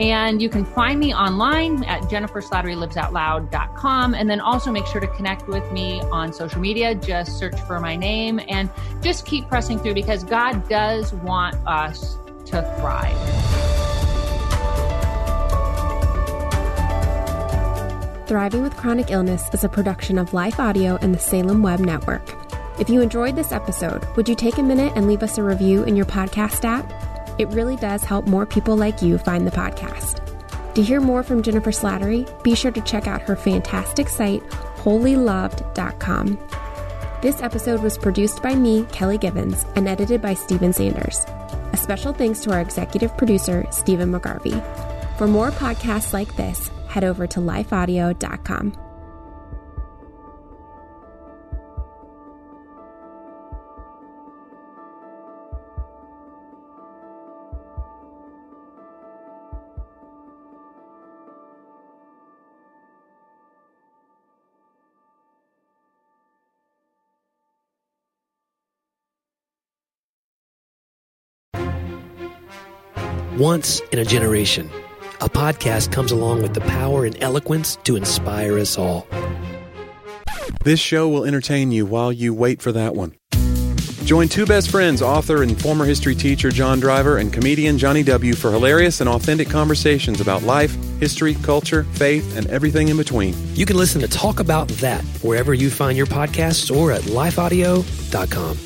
And 0.00 0.40
you 0.40 0.48
can 0.48 0.64
find 0.64 0.98
me 0.98 1.12
online 1.12 1.84
at 1.84 2.04
jenniferslatterylivesOutloud.com. 2.04 4.14
And 4.14 4.30
then 4.30 4.40
also 4.40 4.72
make 4.72 4.86
sure 4.86 5.02
to 5.02 5.08
connect 5.08 5.46
with 5.46 5.70
me 5.72 6.00
on 6.10 6.32
social 6.32 6.62
media. 6.62 6.94
Just 6.94 7.38
search 7.38 7.60
for 7.66 7.80
my 7.80 7.96
name 7.96 8.40
and 8.48 8.70
just 9.02 9.26
keep 9.26 9.46
pressing 9.46 9.78
through 9.78 9.92
because 9.92 10.24
God 10.24 10.66
does 10.70 11.12
want 11.12 11.54
us 11.66 12.16
to 12.46 12.62
thrive. 12.78 13.77
Thriving 18.28 18.62
with 18.62 18.76
Chronic 18.76 19.10
Illness 19.10 19.48
is 19.54 19.64
a 19.64 19.70
production 19.70 20.18
of 20.18 20.34
Life 20.34 20.60
Audio 20.60 20.98
and 21.00 21.14
the 21.14 21.18
Salem 21.18 21.62
Web 21.62 21.80
Network. 21.80 22.34
If 22.78 22.90
you 22.90 23.00
enjoyed 23.00 23.34
this 23.34 23.52
episode, 23.52 24.04
would 24.16 24.28
you 24.28 24.34
take 24.34 24.58
a 24.58 24.62
minute 24.62 24.92
and 24.94 25.06
leave 25.06 25.22
us 25.22 25.38
a 25.38 25.42
review 25.42 25.84
in 25.84 25.96
your 25.96 26.04
podcast 26.04 26.62
app? 26.62 26.92
It 27.40 27.48
really 27.48 27.76
does 27.76 28.04
help 28.04 28.26
more 28.26 28.44
people 28.44 28.76
like 28.76 29.00
you 29.00 29.16
find 29.16 29.46
the 29.46 29.50
podcast. 29.50 30.22
To 30.74 30.82
hear 30.82 31.00
more 31.00 31.22
from 31.22 31.42
Jennifer 31.42 31.70
Slattery, 31.70 32.26
be 32.42 32.54
sure 32.54 32.70
to 32.70 32.82
check 32.82 33.06
out 33.06 33.22
her 33.22 33.34
fantastic 33.34 34.10
site, 34.10 34.42
whollyloved.com. 34.76 36.38
This 37.22 37.40
episode 37.40 37.82
was 37.82 37.96
produced 37.96 38.42
by 38.42 38.54
me, 38.54 38.84
Kelly 38.92 39.16
Givens, 39.16 39.64
and 39.74 39.88
edited 39.88 40.20
by 40.20 40.34
Stephen 40.34 40.74
Sanders. 40.74 41.24
A 41.72 41.78
special 41.78 42.12
thanks 42.12 42.40
to 42.40 42.52
our 42.52 42.60
executive 42.60 43.16
producer, 43.16 43.64
Stephen 43.70 44.12
McGarvey. 44.12 45.16
For 45.16 45.26
more 45.26 45.50
podcasts 45.50 46.12
like 46.12 46.36
this, 46.36 46.70
head 46.88 47.04
over 47.04 47.26
to 47.26 47.40
lifeaudio.com. 47.40 48.88
Once 73.38 73.80
in 73.92 74.00
a 74.00 74.04
generation, 74.04 74.68
a 75.20 75.28
podcast 75.28 75.92
comes 75.92 76.12
along 76.12 76.42
with 76.42 76.54
the 76.54 76.60
power 76.60 77.04
and 77.04 77.16
eloquence 77.22 77.76
to 77.84 77.96
inspire 77.96 78.58
us 78.58 78.78
all. 78.78 79.06
This 80.64 80.80
show 80.80 81.08
will 81.08 81.24
entertain 81.24 81.72
you 81.72 81.86
while 81.86 82.12
you 82.12 82.34
wait 82.34 82.62
for 82.62 82.72
that 82.72 82.94
one. 82.94 83.14
Join 84.04 84.28
two 84.28 84.46
best 84.46 84.70
friends, 84.70 85.02
author 85.02 85.42
and 85.42 85.60
former 85.60 85.84
history 85.84 86.14
teacher 86.14 86.50
John 86.50 86.80
Driver 86.80 87.18
and 87.18 87.30
comedian 87.30 87.76
Johnny 87.76 88.02
W., 88.02 88.34
for 88.34 88.50
hilarious 88.50 89.02
and 89.02 89.08
authentic 89.08 89.50
conversations 89.50 90.22
about 90.22 90.42
life, 90.44 90.74
history, 90.98 91.34
culture, 91.34 91.84
faith, 91.84 92.34
and 92.34 92.46
everything 92.46 92.88
in 92.88 92.96
between. 92.96 93.34
You 93.54 93.66
can 93.66 93.76
listen 93.76 94.00
to 94.00 94.08
Talk 94.08 94.40
About 94.40 94.68
That 94.68 95.04
wherever 95.20 95.52
you 95.52 95.68
find 95.68 95.94
your 95.98 96.06
podcasts 96.06 96.74
or 96.74 96.90
at 96.90 97.02
lifeaudio.com. 97.02 98.56